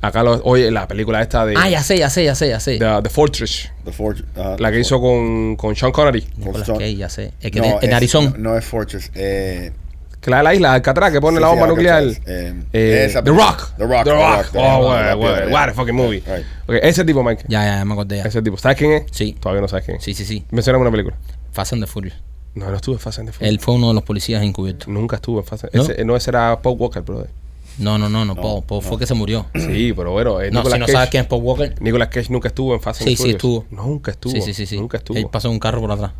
[0.01, 2.59] Acá lo, oye, la película esta de Ah, ya sé, ya sé, ya sé, ya
[2.59, 2.77] sé.
[2.77, 6.27] The, The Fortress, The Forge- ah, la que The hizo con, con Sean Connery.
[6.37, 6.67] Nicolas.
[6.67, 7.31] Cage, ya sé.
[7.41, 8.31] Es que No, en- Arizona.
[8.31, 9.11] No, no es Fortress.
[9.15, 9.71] Eh,
[10.19, 12.03] Que la de la isla, Alcatraz, que pone Sí, la bomba nuclear.
[12.03, 13.31] Eh, Eh, esa The.
[13.31, 13.73] Rock.
[13.77, 14.45] The Rock, The The Rock.
[14.53, 16.19] Oh, what, yeah, what, a fucking movie.
[16.27, 16.45] Right.
[16.67, 17.45] Ok, ese tipo, Mike.
[17.47, 18.23] Ya, ya, ya me acordé ya.
[18.25, 18.55] Ese tipo.
[18.57, 19.03] ¿Sabes quién es?
[19.11, 19.35] Sí.
[19.39, 20.03] Todavía no sabes quién es.
[20.03, 20.45] Sí, sí, sí.
[20.51, 21.15] Mencioname una película.
[21.51, 22.15] Fast and the Furious.
[22.53, 23.49] No, no estuve en Fast and the Furious.
[23.53, 24.87] Él fue uno de los policías encubiertos.
[24.87, 25.83] Nunca estuve en Fast and ¿No?
[25.83, 27.29] Ese, no, ese era Paul Walker, brother.
[27.77, 28.35] No, no, no, no.
[28.35, 29.45] Paul, Paul fue que se murió.
[29.55, 30.91] Sí, pero bueno, eh, No, Nicolas si no Cage.
[30.93, 31.81] sabes quién es Paul Walker.
[31.81, 33.65] Nicolas Cage nunca estuvo en Fast and Sí, the sí, estuvo.
[33.71, 34.33] Nunca estuvo.
[34.33, 34.77] Sí, sí, sí, sí.
[34.77, 35.17] Nunca estuvo.
[35.17, 36.11] Él pasó un carro por atrás.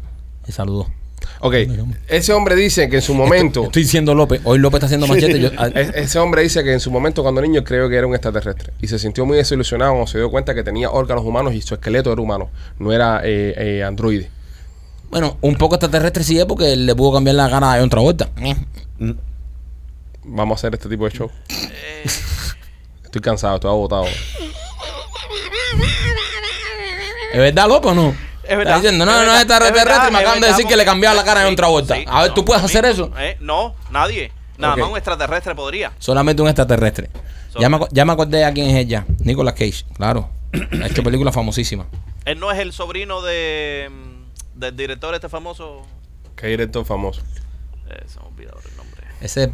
[0.48, 0.88] Y saludó.
[1.42, 1.54] Ok,
[2.08, 3.66] ese hombre dice que en su momento.
[3.66, 4.42] Estoy diciendo López.
[4.44, 5.40] Hoy López está haciendo machete.
[5.40, 8.14] yo- Es- Ese hombre dice que en su momento cuando niño creo que era un
[8.16, 11.62] extraterrestre y se sintió muy desilusionado cuando se dio cuenta que tenía órganos humanos y
[11.62, 14.30] su esqueleto era humano, no era eh, eh, androide.
[15.12, 18.30] Bueno, un poco extraterrestre sí es porque le pudo cambiar la cara de otra vuelta.
[20.24, 21.30] Vamos a hacer este tipo de show.
[21.50, 22.06] Eh.
[23.04, 24.06] Estoy cansado, estoy agotado.
[27.34, 28.16] ¿Es verdad, López o no?
[28.44, 28.62] Es verdad.
[28.62, 30.66] Está diciendo, no, Es no verdad, es extraterrestre es verdad, y me acaban de decir
[30.66, 31.96] que le cambiaba la cara de sí, otra vuelta.
[31.96, 33.12] sí, A ver, no, ¿tú puedes hacer eso?
[33.18, 34.32] Eh, no, nadie.
[34.58, 35.92] Nada más un extraterrestre podría.
[36.00, 37.10] Solamente un extraterrestre.
[37.60, 39.06] Ya me, ya me acordé a quién es ella.
[39.20, 40.30] Nicolas Cage, claro.
[40.54, 41.88] Ha hecho películas famosísimas.
[42.26, 44.11] Él no es el sobrino de mm,
[44.62, 45.82] del director este famoso.
[46.38, 47.22] Qué director famoso.
[47.90, 49.02] Eh, se me ha olvidado el nombre.
[49.20, 49.52] Ese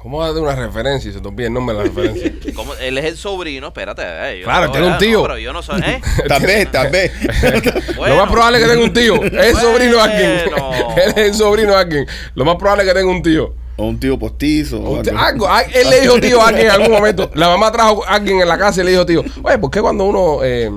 [0.00, 2.32] ¿Cómo vas a dar una referencia y se te olvida el nombre de la referencia?
[2.56, 2.74] ¿Cómo?
[2.74, 4.02] Él es el sobrino, espérate.
[4.04, 5.18] eh, yo Claro, no- tiene un tío.
[5.18, 5.80] no, pero yo no soy.
[5.80, 6.00] ¿eh?
[6.28, 7.12] Tal vez, tal vez.
[7.96, 9.22] Lo más probable es que tenga un tío.
[9.22, 10.40] Es el sobrino de alguien.
[10.50, 10.94] Bueno.
[10.96, 12.06] Él es el sobrino de alguien.
[12.34, 13.54] Lo más probable es que tenga un tío.
[13.76, 14.80] o un tío postizo.
[14.82, 15.46] o Usted- algo.
[15.72, 17.30] él le dijo tío a alguien en algún momento.
[17.34, 19.22] La mamá trajo a alguien en la casa y le dijo tío.
[19.44, 20.68] Oye, ¿por qué cuando uno eh,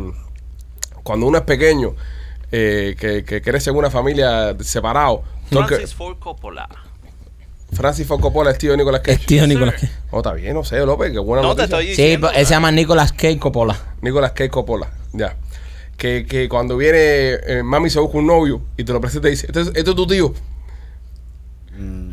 [1.01, 1.95] cuando uno es pequeño,
[2.57, 6.69] eh, que, que crece en una familia separado, Francis Ford Coppola.
[7.73, 9.19] Francis Ford Coppola es tío de Nicolas Cage?
[9.19, 9.91] es tío Nicolas Cage.
[10.11, 11.79] Oh, está bien, no sé, López, qué buena No te noticia.
[11.79, 12.31] estoy Sí, diciendo.
[12.31, 13.75] él se llama Nicolas Cage Coppola.
[14.01, 15.35] Nicolas Cage Coppola, ya.
[15.97, 19.31] Que, que cuando viene eh, mami se busca un novio y te lo presenta y
[19.31, 20.33] dice, este, es- este es tu tío.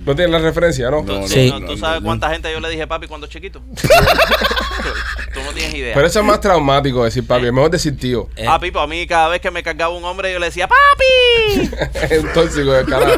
[0.04, 1.02] No tienes la referencia, ¿no?
[1.02, 1.50] No, no, Sí.
[1.50, 3.62] No, ¿Tú sabes cuánta gente yo le dije papi cuando chiquito?
[5.34, 5.94] Tú no tienes idea.
[5.94, 8.28] Pero eso es más traumático decir papi, es mejor decir tío.
[8.36, 10.68] Eh, Ah, Pipo, a mí cada vez que me cargaba un hombre yo le decía
[10.68, 11.70] ¡Papi!
[12.10, 13.12] Es un tóxico de carajo.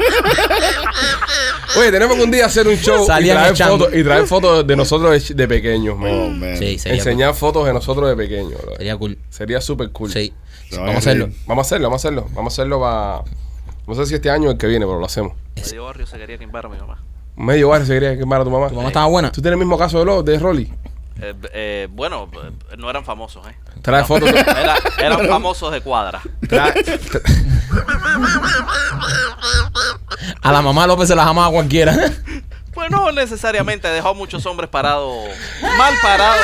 [1.77, 4.77] Oye, tenemos que un día hacer un show y traer, fotos, y traer fotos de
[4.77, 6.11] nosotros de, pequeños, man.
[6.13, 6.57] Oh, man.
[6.57, 8.61] Sí, sería Enseñar fotos de nosotros de pequeños.
[8.63, 8.77] bro.
[8.77, 9.19] Sería cool.
[9.31, 10.13] Sería súper cool.
[10.13, 10.33] Sí.
[10.71, 11.29] Van Vamos a hacerlo.
[11.47, 12.27] Vamos a hacerlo, vamos a hacerlo.
[12.35, 13.23] Vamos a hacerlo para...
[13.87, 15.33] No sé si este año o el que viene, pero lo hacemos.
[15.57, 16.99] Medio barrio se quería quemar a mi mamá.
[17.37, 18.69] Medio barrio se quería quemar a tu mamá.
[18.69, 19.31] ¿Tu mamá estaba buena?
[19.31, 20.73] ¿Tú tienes el mismo caso de, lo, de Rolly?
[21.21, 23.55] Eh, eh, bueno, eh, no eran famosos, ¿eh?
[23.83, 24.29] Trae fotos.
[24.33, 26.21] Era- eran famosos de cuadra.
[26.49, 26.75] trae-
[30.43, 31.95] A la mamá López se las amaba cualquiera.
[32.75, 35.27] Pues no necesariamente, dejó a muchos hombres parados,
[35.79, 36.41] mal parados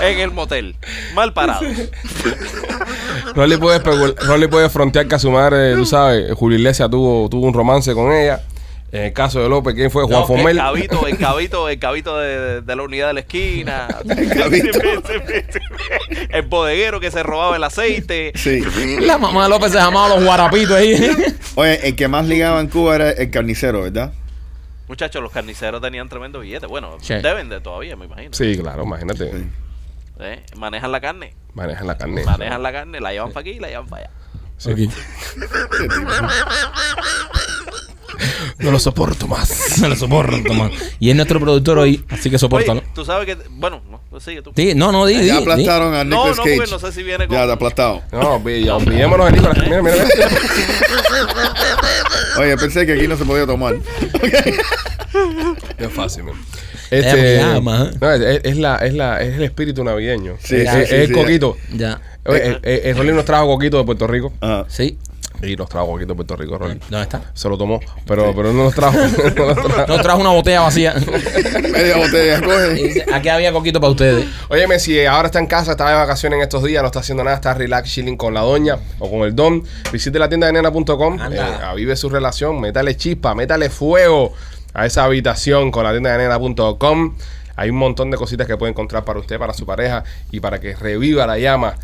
[0.00, 0.76] en, en el motel.
[1.14, 1.64] Mal parados.
[3.34, 7.28] Rolly puede, especul- Rolly puede frontear que a su madre, tú sabes, Julio Iglesias tuvo,
[7.28, 8.40] tuvo un romance con ella.
[8.92, 10.04] En el caso de López, ¿quién fue?
[10.04, 10.56] Juan No, Fomel.
[10.56, 13.88] el cabito, el cabito, el cabito de, de la unidad de la esquina.
[14.38, 14.78] cabito.
[16.30, 18.30] El bodeguero que se robaba el aceite.
[18.36, 18.62] Sí.
[19.00, 21.10] La mamá de López se llamaba los guarapitos ahí.
[21.56, 24.12] Oye, el que más ligaba en Cuba era el carnicero, ¿verdad?
[24.94, 26.66] Muchachos, los carniceros tenían tremendo billete.
[26.68, 27.14] Bueno, Sí.
[27.14, 28.32] deben de todavía, me imagino.
[28.32, 29.28] Sí, claro, imagínate.
[29.28, 29.44] Sí.
[30.20, 30.40] ¿Eh?
[30.56, 31.34] Manejan la carne.
[31.52, 32.22] Manejan la carne.
[32.24, 34.10] Manejan la carne, la llevan para aquí y la llevan para allá.
[34.56, 34.88] Sí.
[38.58, 39.48] No lo soporto más.
[39.48, 40.70] Se lo soporto, man.
[41.00, 42.78] Y es nuestro productor hoy, así que sopórtalo.
[42.78, 43.36] Oye, tú sabes que.
[43.50, 44.52] Bueno, no, pues sigue tú.
[44.54, 45.42] Sí, no, no, di, di, Ya di.
[45.42, 46.56] aplastaron a No, Nicolas no, Cage.
[46.58, 48.02] porque no sé si viene con- Ya, aplastado.
[48.12, 49.58] No, olvidémonos de Nicolás.
[49.64, 50.28] Mira, mira, mira.
[52.38, 53.76] Oye, pensé que aquí no se podía tomar.
[55.78, 56.34] Es fácil, man.
[56.90, 57.96] Es Este, llama, ¿eh?
[58.00, 60.36] no, es, es la, es, la, es el espíritu navideño.
[60.42, 61.12] Sí, es, sí, es sí, el sí.
[61.12, 61.56] coquito.
[61.72, 62.00] Ya.
[62.26, 64.32] Oye, eh, eh, eh, Rolly nos trajo coquito de Puerto Rico.
[64.40, 64.64] Ajá.
[64.68, 64.98] Sí.
[65.46, 66.80] Y nos trajo coquito de Puerto Rico, Rolly.
[66.88, 67.20] ¿Dónde está?
[67.34, 68.96] Se lo tomó, pero, pero no nos trajo.
[68.96, 69.86] no nos trajo.
[69.86, 70.94] Nos trajo una botella vacía.
[70.94, 73.04] Media botella, coge.
[73.12, 74.26] Aquí había coquito para ustedes.
[74.48, 77.24] Óyeme, si ahora está en casa, está de vacaciones en estos días, no está haciendo
[77.24, 80.54] nada, está relax, chilling con la doña o con el don, visite la tienda de
[80.54, 84.32] nena.com, eh, avive su relación, métale chispa, métale fuego
[84.72, 87.16] a esa habitación con la tienda de nena.com.
[87.56, 90.60] Hay un montón de cositas que puede encontrar para usted, para su pareja y para
[90.60, 91.76] que reviva la llama.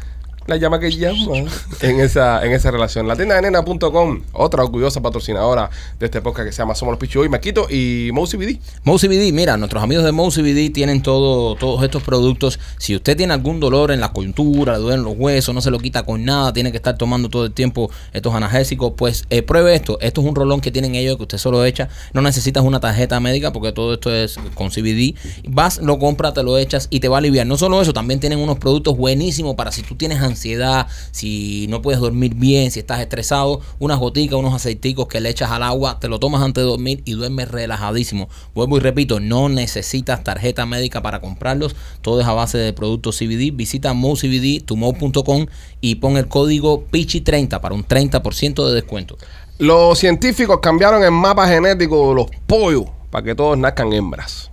[0.46, 1.48] La llama que llama
[1.80, 3.06] en esa, en esa relación.
[3.06, 7.24] La tienda de otra orgullosa patrocinadora de este podcast que se llama Somos los Pichos
[7.24, 8.58] y Maquito y Mo CBD.
[8.82, 12.58] Mo CBD, mira, nuestros amigos de Mo CBD tienen todo, todos estos productos.
[12.78, 15.78] Si usted tiene algún dolor en la coyuntura, le duelen los huesos, no se lo
[15.78, 19.74] quita con nada, tiene que estar tomando todo el tiempo estos analgésicos, pues eh, pruebe
[19.74, 19.98] esto.
[20.00, 21.88] Esto es un rolón que tienen ellos que usted solo echa.
[22.12, 25.14] No necesitas una tarjeta médica porque todo esto es con CBD.
[25.48, 27.46] Vas, lo compras, te lo echas y te va a aliviar.
[27.46, 31.82] No solo eso, también tienen unos productos buenísimos para si tú tienes ansiedad, si no
[31.82, 35.98] puedes dormir bien, si estás estresado, unas goticas, unos aceiticos que le echas al agua,
[36.00, 38.28] te lo tomas antes de dormir y duermes relajadísimo.
[38.54, 43.18] Vuelvo y repito, no necesitas tarjeta médica para comprarlos, todo es a base de productos
[43.18, 43.52] CBD.
[43.52, 45.46] Visita MoCBD, tumo.com
[45.80, 49.16] y pon el código PICHI30 para un 30% de descuento.
[49.58, 54.50] Los científicos cambiaron el mapa genético de los pollos para que todos nazcan hembras.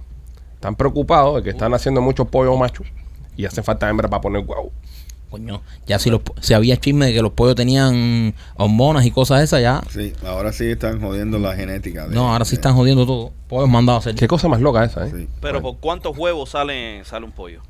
[0.55, 2.87] Están preocupados de que están haciendo muchos pollos machos
[3.37, 4.71] y hace falta hembras para poner huevo.
[5.29, 9.43] Coño, ya si, los, si había chisme de que los pollos tenían hormonas y cosas
[9.43, 9.81] esas, ya.
[9.91, 12.07] Sí, ahora sí están jodiendo la genética.
[12.07, 13.31] de- No, ahora sí están jodiendo todo.
[13.49, 14.19] Pollos mandados a hacer.
[14.19, 15.11] Qué cosa más loca esa, ¿eh?
[15.13, 15.27] Sí.
[15.41, 17.61] Pero ¿por cuántos huevos sale, sale un pollo?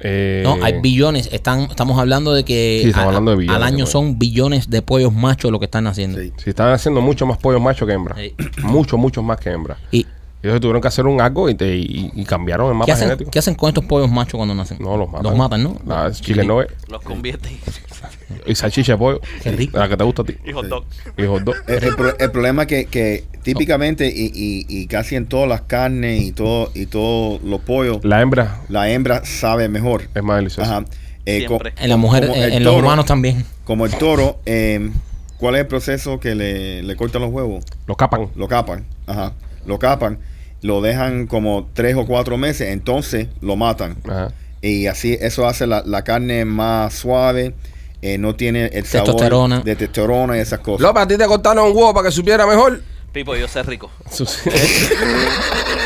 [0.00, 1.28] Eh, No, hay billones.
[1.30, 4.68] Están, estamos hablando de que Sí, estamos a- hablando de billones al año son billones
[4.70, 6.18] de pollos machos lo que están haciendo.
[6.20, 6.32] Sí.
[6.38, 8.18] Si están haciendo mucho más pollos machos que hembras.
[8.18, 8.34] Sí.
[8.62, 9.78] Muchos, muchos más que hembras.
[9.92, 10.06] ¿Y Y
[10.48, 13.08] ellos tuvieron que hacer un algo y, te- y- y cambiaron el qué mapa hacen,
[13.08, 13.30] genético.
[13.30, 14.78] qué hacen con estos pollos machos cuando nacen?
[14.80, 15.22] No, los matan.
[15.24, 15.76] Los matan, ¿no?
[15.86, 17.48] La chicken nugget Los convierte
[18.46, 19.20] y salchicha de pollo.
[19.42, 19.78] Qué rico.
[19.78, 20.36] La que te gusta a ti.
[20.44, 20.84] en hot dog.
[21.16, 21.54] Y hot dog.
[21.66, 25.48] El, el pro- el problema es que, que típicamente y, y- y casi en todas
[25.48, 30.08] las carnes y todo y todos los pollos, La hembra la hembra sabe mejor.
[30.14, 30.78] es más deliciosa.
[30.78, 30.84] Ajá.
[31.26, 31.46] Eh.
[31.78, 33.46] En la mujer, como en, los humanos también.
[33.64, 34.90] Como el toro, eh,
[35.38, 37.64] ¿cuál es el proceso que le, le cortan los huevos?
[37.86, 38.28] Lo capan.
[38.34, 39.32] Lo capan, ajá.
[39.64, 40.18] Lo capan,
[40.64, 43.98] lo dejan como tres o cuatro meses, entonces lo matan.
[44.08, 44.32] Ajá.
[44.62, 47.54] Y así eso hace la, la carne más suave,
[48.00, 49.60] eh, no tiene el sabor Testosterona.
[49.60, 50.80] de testosterona y esas cosas.
[50.80, 52.80] López, a ti te cortaron un huevo para que supiera mejor.
[53.12, 53.90] Pipo, yo sé rico.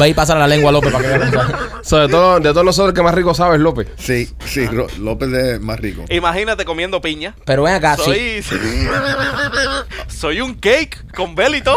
[0.00, 1.48] Ve y pasa la lengua a López para que vea.
[1.82, 3.88] So, de, todo, de todos nosotros, el que más rico sabe es López.
[3.98, 6.04] Sí, sí, Ro- López es más rico.
[6.10, 7.34] Imagínate comiendo piña.
[7.44, 8.40] Pero ven acá, sí.
[8.40, 8.88] Soy,
[10.08, 11.76] soy un cake con bel y todo.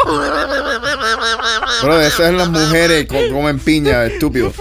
[1.82, 4.54] Pero esas son las mujeres que comen piña, estúpido.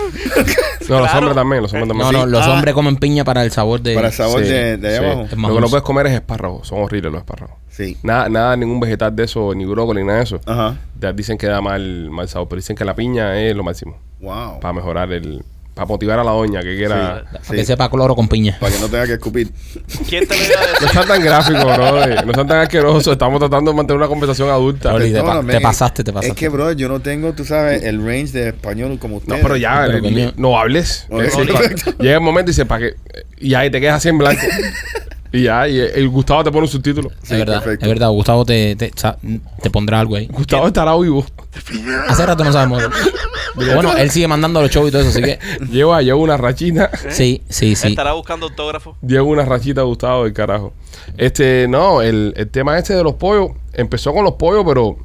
[0.89, 1.19] No, los Claro.
[1.19, 2.13] hombres también, los hombres también.
[2.13, 2.31] No, no, Sí.
[2.31, 2.53] los Ah.
[2.53, 3.95] hombres comen piña para el sabor de.
[3.95, 5.05] Para el sabor Sí, de, de ahí sí.
[5.05, 5.29] abajo.
[5.31, 5.71] Es más Lo que no dulce.
[5.71, 6.69] puedes comer es espárragos.
[6.69, 7.57] Son horribles los espárragos.
[7.77, 7.97] Sí.
[8.03, 10.41] Nada, nada, ningún vegetal de eso, ni brócoli, ni nada de eso.
[10.47, 10.77] Ajá.
[11.01, 13.99] Ya dicen que da mal, mal sabor, pero dicen que la piña es lo máximo.
[14.21, 14.61] Wow.
[14.61, 15.43] Para mejorar el.
[15.75, 17.25] Para motivar a la doña que quiera.
[17.33, 17.57] Para Sí.
[17.57, 18.57] que sepa cloro con piña.
[18.61, 19.51] Para que no tenga que escupir.
[20.09, 22.07] ¿Quién te lo iba a No sean tan gráficos, bro.
[22.27, 23.09] No sean tan asquerosos.
[23.15, 24.91] Estamos tratando de mantener una conversación adulta.
[24.97, 26.37] Te pa- Perdóname, te pasaste, te Es pasaste.
[26.37, 29.35] que, bro, yo no tengo, tú sabes, el range de español como usted.
[29.35, 31.09] No, pero ya, Pero, eh, no hables.
[31.99, 32.95] Llega el momento y dice, ¿para qué?
[33.41, 34.43] Y ahí te quedas así en blanco.
[35.35, 37.11] y ya, y el Gustavo te pone un subtítulo.
[37.21, 37.85] es verdad, perfecto.
[37.85, 38.09] es verdad.
[38.11, 38.93] Gustavo te, te,
[39.61, 40.29] te pondrá algo ahí.
[40.29, 41.27] Gustavo estará vivo.
[42.07, 42.85] Hace rato no sabemos.
[43.57, 45.41] bueno, él sigue mandando los shows y todo eso, así que.
[45.73, 46.89] Lleva, lleva una rachita.
[47.11, 47.89] Sí, sí, sí.
[47.89, 48.97] Estará buscando autógrafo.
[49.03, 50.73] Lleva una rachita Gustavo del carajo.
[51.17, 54.97] Este, no, el, el tema este de los pollos, empezó con los pollos, pero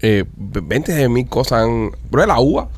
[0.00, 1.90] eh, 20 de mil cosas han.
[2.10, 2.68] Bro, la uva.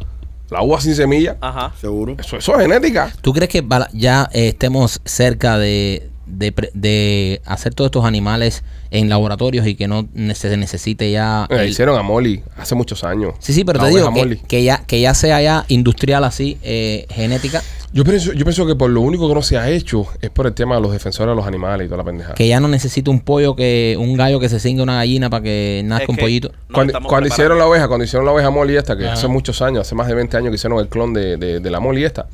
[0.50, 1.36] La uva sin semilla.
[1.40, 1.72] Ajá.
[1.80, 2.16] Seguro.
[2.18, 3.12] Eso, eso es genética.
[3.20, 8.64] ¿Tú crees que ya eh, estemos cerca de, de, pre- de hacer todos estos animales
[8.90, 11.46] en laboratorios y que no se necesite ya...
[11.50, 13.34] Eh, el- hicieron a Molly hace muchos años.
[13.38, 16.58] Sí, sí, pero La te digo que, que ya, que ya sea ya industrial así,
[16.62, 17.62] eh, genética,
[17.92, 20.46] Yo pienso, yo pienso que por lo único que no se ha hecho es por
[20.46, 22.34] el tema de los defensores de los animales y toda la pendejada.
[22.34, 25.42] que ya no necesita un pollo, que un gallo que se cinga una gallina para
[25.42, 26.52] que nazca Es un que pollito.
[26.72, 29.12] cuando hicieron la oveja, cuando hicieron la oveja Molly esta, que Ajá.
[29.14, 31.70] hace muchos años, hace más de 20 años que hicieron el clon de, de- de
[31.70, 32.26] la Molly esta,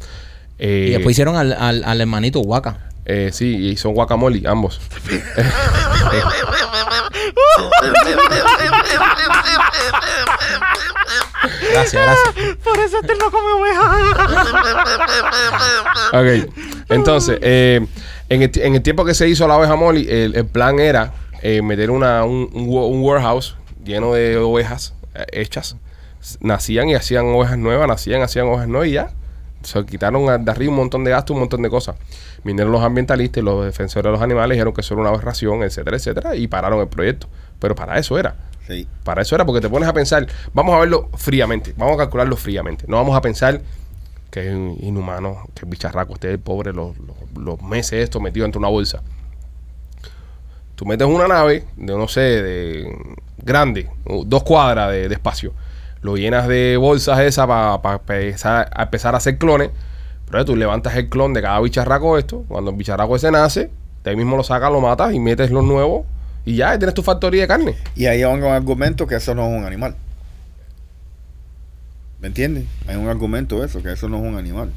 [0.61, 2.79] Eh, Y después hicieron al, al, al hermanito Waka.
[3.09, 4.81] Eh, sí, y son guacamole, ambos.
[11.73, 12.57] Gracias, gracias.
[12.65, 13.93] Por eso este no come oveja.
[16.13, 16.53] Ok,
[16.89, 17.87] entonces, eh,
[18.29, 20.79] en, el, ti- en el tiempo que se hizo la oveja Molly, el, el plan
[20.81, 25.77] era eh, meter una, un, un wa- un warehouse lleno de ovejas eh, hechas.
[26.41, 29.11] Nacían y hacían ovejas nuevas, nacían, hacían ovejas nuevas y ya.
[29.63, 31.97] Se quitaron de arriba un montón de gastos, un montón de cosas.
[32.45, 35.63] Vinieron los ambientalistas y los defensores de los animales, dijeron que eso era una aberración,
[35.63, 37.27] etcétera, etcétera, y pararon el proyecto.
[37.59, 38.37] Pero para eso era.
[38.67, 38.87] Sí.
[39.03, 42.37] Para eso era porque te pones a pensar, vamos a verlo fríamente, vamos a calcularlo
[42.37, 42.85] fríamente.
[42.87, 43.61] No vamos a pensar
[44.31, 48.59] que es inhumano, que el bicharraco esté pobre los, los- los meses esto metido entre
[48.59, 49.03] una bolsa.
[50.75, 52.97] Tú metes una nave de, no sé, de
[53.39, 53.89] grande,
[54.27, 55.53] dos cuadras de, de espacio.
[56.01, 59.71] Lo llenas de bolsas esas para empezar, a empezar a hacer clones.
[60.31, 62.45] Pero tú levantas el clon de cada bicharraco esto.
[62.49, 63.71] Cuando el bicharraco ese nace,
[64.05, 66.07] de ahí mismo lo sacas, lo matas y metes los nuevos.
[66.45, 67.75] Y ya tienes tu factoría de carne.
[67.97, 69.97] Y ahí hay un argumento que eso no es un animal.
[72.21, 72.65] ¿Me entiendes?
[72.87, 74.71] Hay un argumento eso, que eso no es un animal.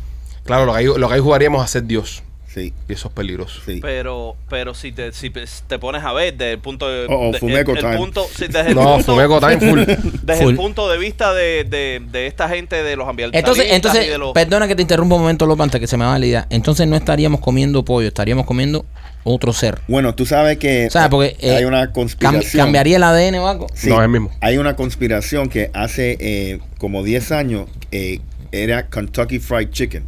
[0.46, 2.24] Claro, lo que ahí, lo que ahí jugaríamos a ser Dios.
[2.54, 3.62] Sí, Y eso es peligroso.
[3.66, 3.80] sí.
[3.82, 7.32] Pero, pero si te, si te pones a ver desde el punto de, Oh, oh,
[7.32, 7.98] de- Fumeco el, el time.
[7.98, 9.80] punto, sí, desde el No, punto, Fumeco time full.
[10.24, 10.52] desde Full.
[10.52, 14.10] el punto de vista de, de, de esta gente de los ambientalistas Entonces, entonces y
[14.10, 16.26] de los perdona que te interrumpa un momento, López, antes que se me va la
[16.26, 16.48] idea.
[16.50, 18.86] Entonces no estaríamos comiendo pollo, estaríamos comiendo
[19.24, 19.80] otro ser.
[19.88, 21.10] Bueno, tú sabes que ¿Sabes?
[21.10, 22.66] Porque eh, hay una cam- conspiración.
[22.66, 23.68] cambiaría el ADN o algo.
[23.74, 24.30] Sí, No, es el mismo.
[24.42, 28.20] Hay una conspiración que hace eh, como 10 años eh,
[28.52, 30.06] era Kentucky Fried Chicken.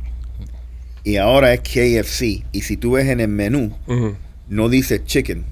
[1.04, 2.44] Y ahora es KFC.
[2.52, 3.72] Y si tú ves en el menú,
[4.48, 5.46] no dice chicken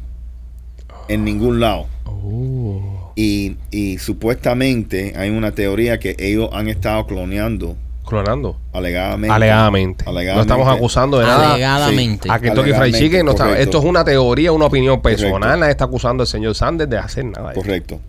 [1.07, 1.87] en ningún lado.
[2.05, 3.11] Oh.
[3.15, 7.75] Y, y supuestamente hay una teoría que ellos han estado cloneando
[8.05, 8.57] Clonando.
[8.73, 9.33] alegadamente.
[9.33, 10.05] Alegadamente.
[10.05, 11.53] No estamos acusando de nada.
[11.53, 12.29] Alegadamente.
[12.31, 13.57] A Kentucky Fried Chicken no está-.
[13.59, 15.33] Esto es una teoría, una opinión personal.
[15.33, 15.57] Correcto.
[15.57, 17.53] Nadie está acusando al señor Sanders de hacer nada.
[17.53, 17.99] Correcto.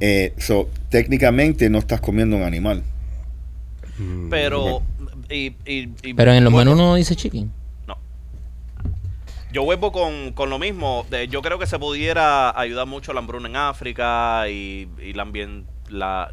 [0.00, 2.82] Eh, so, técnicamente no estás comiendo un animal.
[4.02, 4.82] Mm, pero
[5.30, 7.52] y, y- y- Pero en los bueno, menús no dice chicken.
[7.86, 7.96] no.
[9.52, 11.04] Yo vuelvo con, con lo mismo.
[11.10, 15.24] De- yo creo que se pudiera ayudar mucho la hambruna en África y, y la
[15.24, 16.30] ambien- la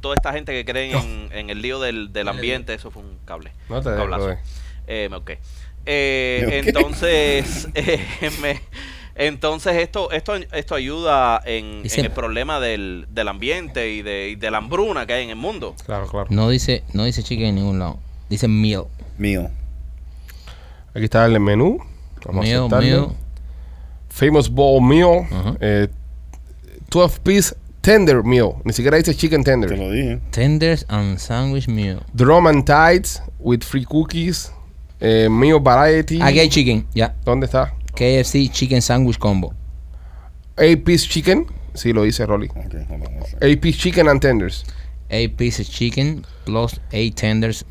[0.00, 2.74] toda esta gente que cree en, en el lío del, del ambiente.
[2.74, 3.52] Eso fue un cable.
[3.68, 4.36] No te un des, cablazo.
[4.86, 5.30] Eh, ok.
[5.86, 6.52] Eh, Ok.
[6.68, 8.00] Entonces, eh,
[8.40, 8.60] me-
[9.14, 14.30] entonces esto, esto, esto ayuda en, Dice- en el problema del, del ambiente y de,
[14.30, 15.74] y de la hambruna que hay en el mundo.
[15.84, 16.26] Claro, claro.
[16.30, 17.98] No dice, no dice chicken en ningún lado.
[18.28, 18.84] Dice meal.
[19.18, 19.50] Mío.
[20.94, 21.78] Aquí está el menú.
[22.24, 22.86] Vamos a Meal, aceptarlo.
[23.08, 23.16] meal.
[24.08, 25.26] Famous Bowl Meal.
[25.30, 25.56] Ajá.
[25.60, 25.88] eh,
[26.90, 28.50] 12 piece tender meal.
[28.64, 29.78] Ni siquiera dice chicken Te tender.
[29.78, 30.20] lo dije.
[30.30, 32.00] Tenders and sandwich meal.
[32.12, 34.52] Drum and tides with free cookies.
[35.00, 36.20] Eh, meal variety.
[36.22, 37.14] Aquí hay chicken, ya.
[37.24, 37.74] ¿Dónde está?
[37.94, 39.52] KFC chicken sandwich combo.
[40.58, 41.46] 8 piece chicken.
[41.74, 42.48] Sí, lo dice Rolly.
[42.48, 43.12] Ok, hold on.
[43.40, 44.64] 8 piece chicken and tenders.
[45.10, 47.64] 8 pieces chicken plus 8 tenders.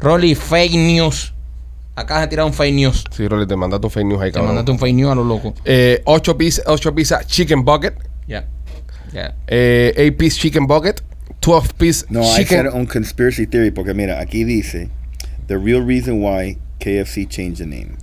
[0.00, 1.32] Rolly, fake news.
[1.94, 3.04] Acá se tira un fake news.
[3.10, 4.48] Sí, Rolly, te mandaste un fake news ahí, Te cabrón.
[4.54, 5.54] mandaste un fake news a lo loco.
[5.64, 7.94] Eh, 8 piece, 8 piezas chicken bucket.
[8.26, 8.46] Ya.
[9.12, 9.34] Ya.
[9.46, 11.02] Eh, 8 piece chicken bucket.
[11.40, 12.46] 12 piece No, chicken.
[12.62, 14.88] ser un conspiracy theory porque mira, aquí dice
[15.48, 17.96] the real reason why KFC changed the name.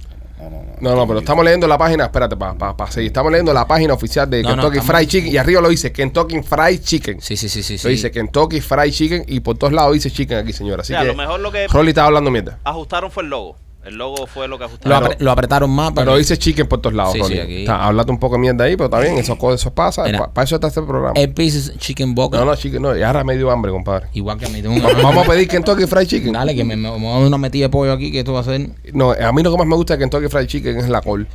[0.50, 0.70] No, no, no.
[0.80, 3.08] No, no, pero estamos leyendo la página, espérate, para pa, pa seguir.
[3.08, 5.70] Estamos leyendo la página oficial de No, no, Kentucky estamos- Fried Chicken y arriba lo
[5.70, 7.22] dice Kentucky Fried Chicken.
[7.22, 7.74] Sí, sí, sí, sí.
[7.74, 7.90] Lo sí.
[7.90, 10.82] dice Kentucky Fried Chicken y por todos lados dice chicken aquí, señora.
[10.82, 12.60] Así O sea, a que lo mejor lo que Rolly estaba hablando mierda.
[12.64, 13.56] ajustaron fue el logo.
[13.86, 15.04] El logo fue lo que lo, ajustaron.
[15.12, 17.34] apre- lo apretaron más, pero, Pero dice chicken por todos lados, Sí, Rolly.
[17.36, 17.58] sí, aquí.
[17.62, 20.04] Está, háblate un poco de mierda ahí, pero está bien, eso, eso pasa.
[20.34, 21.14] Para eso está este programa.
[21.18, 22.40] 8 pieces chicken bucket.
[22.40, 22.96] no, no, chicken, no.
[22.98, 24.08] Y ahora me dio hambre, compadre.
[24.14, 24.62] Igual que a mí.
[24.62, 26.34] tengo un- Vamos a pedir Kentucky Fried Chicken.
[26.34, 28.34] Dale, que me, me, me voy a dar una metida de pollo aquí, que esto
[28.34, 28.70] va a ser...
[28.94, 31.26] No, a mí lo que más me gusta de Kentucky Fried Chicken es la col.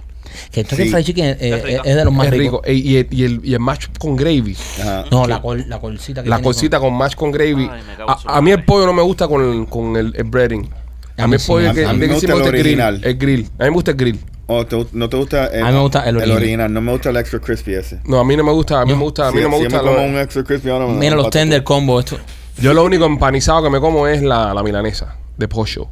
[0.51, 0.89] Que Sí.
[0.91, 2.61] fried chicken eh, Es es, de los más es ricos.
[2.63, 2.63] rico.
[2.65, 4.57] E- Y, el, y, el, y el mash con gravy.
[4.81, 5.05] Ajá.
[5.11, 7.69] No, la, col, la colcita que La tiene cosita con mash con gravy.
[7.71, 10.69] Ay, A, a mí el pollo no me gusta con el, con el, el breading.
[11.17, 11.47] A mí el sí.
[11.49, 12.61] pollo A- que, a mí que me gusta el el grill.
[12.61, 13.01] original.
[13.05, 13.43] El grill.
[13.59, 14.21] A mí me gusta el grill.
[14.47, 16.37] Oh, ¿te- ¿No te gusta el, A mí me gusta el original.
[16.39, 16.73] original?
[16.75, 18.01] No me gusta el extra crispy ese.
[18.05, 18.81] No, a mí no me gusta.
[18.81, 19.29] A mí me gusta.
[19.29, 19.79] A mí no me si gusta.
[19.81, 21.99] como lo- un extra crispy ahora me- Mira los tender combo.
[22.01, 22.19] Esto.
[22.59, 25.89] Yo lo único empanizado que me como es la, la milanesa de pollo.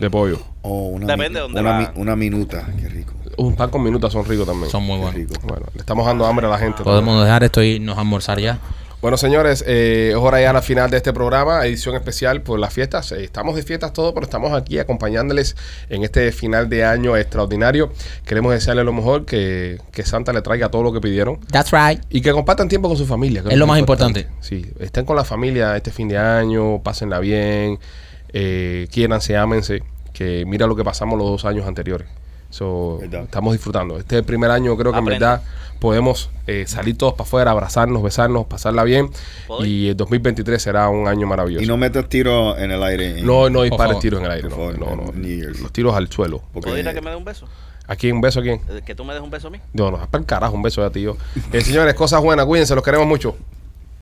[0.00, 0.38] De pollo.
[0.62, 1.92] Oh, una, Depende mi- de dónde una, va.
[1.96, 2.66] una minuta.
[2.80, 3.12] Qué rico.
[3.36, 4.70] Un pan con minutas son ricos también.
[4.70, 5.28] Son muy buenos.
[5.42, 6.78] Bueno, le estamos dando hambre a la gente.
[6.78, 6.94] también.
[7.04, 8.58] Podemos dejar esto y irnos a almorzar ya.
[9.04, 12.72] Bueno, señores, eh, es hora ya al final de este programa, edición especial por las
[12.72, 13.12] fiestas.
[13.12, 15.56] Eh, estamos de fiestas todos, pero estamos aquí acompañándoles
[15.90, 17.92] en este final de año extraordinario.
[18.24, 22.02] Queremos desearles lo mejor, que, que Santa le traiga todo lo que pidieron That's right.
[22.08, 23.42] y que compartan tiempo con su familia.
[23.42, 24.26] que Es lo más importante.
[24.40, 27.78] Sí, estén con la familia este fin de año, pásenla bien.
[28.32, 29.82] eh, quiéranse, ámense,
[30.14, 32.08] que mira lo que pasamos los dos años anteriores.
[32.54, 33.98] So, estamos disfrutando.
[33.98, 35.42] Este es el primer año, creo que en verdad
[35.80, 39.10] podemos eh, salir todos para afuera, abrazarnos, besarnos, pasarla bien.
[39.48, 41.64] ¿Puedo Y el 2023 será un año maravilloso.
[41.64, 43.18] Y no metas tiro en el aire.
[43.18, 44.48] en- no, no dispares tiros en el aire.
[44.48, 45.12] No, favor, no, no.
[45.60, 46.42] Los tiros al suelo.
[46.52, 47.48] porque- ¿Puedo ir a que me dé un beso?
[47.88, 48.14] ¿A quién?
[48.14, 48.60] ¿Un beso a quién?
[48.70, 49.58] Eh, ¿Que tú me des un beso a mí?
[49.72, 51.16] No, no, es para el carajo, un beso a ti yo.
[51.52, 53.36] Eh, señores, cosas buenas, cuídense, los queremos mucho.